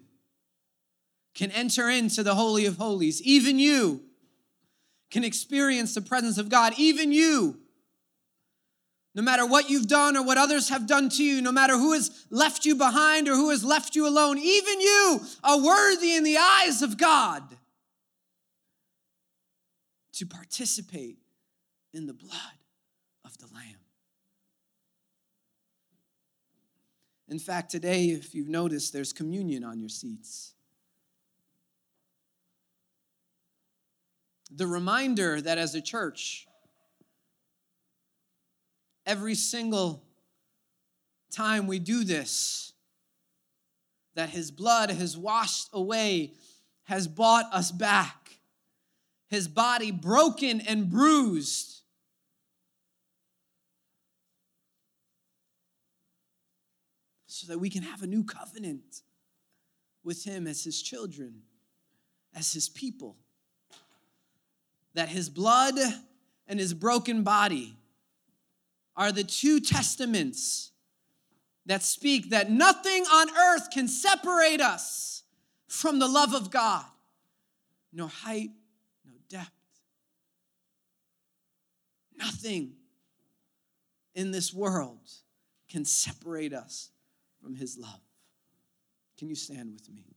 can 1.35 1.51
enter 1.51 1.91
into 1.91 2.23
the 2.23 2.35
Holy 2.35 2.65
of 2.65 2.79
Holies. 2.79 3.21
Even 3.21 3.59
you 3.59 4.01
can 5.11 5.23
experience 5.23 5.95
the 5.95 6.01
presence 6.01 6.39
of 6.39 6.49
God. 6.49 6.73
Even 6.79 7.13
you, 7.13 7.59
no 9.15 9.21
matter 9.21 9.45
what 9.45 9.69
you've 9.69 9.87
done 9.87 10.17
or 10.17 10.25
what 10.25 10.39
others 10.39 10.71
have 10.71 10.87
done 10.87 11.11
to 11.11 11.23
you, 11.23 11.43
no 11.43 11.53
matter 11.53 11.75
who 11.77 11.93
has 11.93 12.25
left 12.31 12.65
you 12.65 12.75
behind 12.75 13.29
or 13.29 13.35
who 13.35 13.51
has 13.51 13.63
left 13.63 13.95
you 13.95 14.09
alone, 14.09 14.39
even 14.39 14.81
you 14.81 15.21
are 15.45 15.63
worthy 15.63 16.15
in 16.15 16.25
the 16.25 16.39
eyes 16.39 16.81
of 16.81 16.97
God 16.97 17.43
to 20.15 20.25
participate 20.25 21.19
in 21.93 22.07
the 22.07 22.15
blood 22.15 22.57
of 23.27 23.37
the 23.37 23.47
Lamb. 23.55 23.86
In 27.29 27.39
fact, 27.39 27.70
today, 27.70 28.07
if 28.07 28.35
you've 28.35 28.49
noticed, 28.49 28.93
there's 28.93 29.12
communion 29.12 29.64
on 29.64 29.81
your 29.81 29.89
seats. 29.89 30.55
the 34.51 34.66
reminder 34.66 35.41
that 35.41 35.59
as 35.59 35.74
a 35.74 35.81
church, 35.81 36.47
every 39.05 39.35
single 39.35 40.03
time 41.31 41.66
we 41.66 41.79
do 41.79 42.05
this, 42.05 42.72
that 44.14 44.31
his 44.31 44.51
blood 44.51 44.91
has 44.91 45.16
washed 45.16 45.68
away, 45.72 46.33
has 46.85 47.07
bought 47.07 47.53
us 47.53 47.70
back, 47.70 48.39
his 49.29 49.49
body 49.49 49.91
broken 49.91 50.61
and 50.61 50.89
bruised. 50.89 51.76
So 57.37 57.49
that 57.49 57.59
we 57.59 57.68
can 57.68 57.82
have 57.82 58.03
a 58.03 58.07
new 58.07 58.24
covenant 58.24 59.03
with 60.03 60.24
him 60.24 60.47
as 60.47 60.64
his 60.64 60.80
children, 60.80 61.43
as 62.34 62.55
his 62.55 62.70
people. 62.70 63.18
That 64.95 65.11
his 65.11 65.28
blood 65.28 65.74
and 66.49 66.59
his 66.59 66.72
broken 66.72 67.24
body 67.24 67.76
are 68.97 69.12
the 69.12 69.22
two 69.22 69.61
testaments 69.61 70.70
that 71.66 71.82
speak 71.82 72.30
that 72.30 72.51
nothing 72.51 73.03
on 73.03 73.28
earth 73.37 73.68
can 73.70 73.87
separate 73.87 74.62
us 74.62 75.22
from 75.68 75.99
the 75.99 76.09
love 76.09 76.32
of 76.32 76.51
God. 76.51 76.87
No 77.93 78.07
height, 78.07 78.49
no 79.05 79.12
depth. 79.28 79.51
Nothing 82.16 82.76
in 84.14 84.30
this 84.30 84.55
world 84.55 85.11
can 85.68 85.84
separate 85.84 86.55
us 86.55 86.93
from 87.47 87.55
His 87.55 87.79
love. 87.79 88.01
Can 89.17 89.29
you 89.29 89.37
stand 89.37 89.73
with 89.73 89.89
me? 89.89 90.16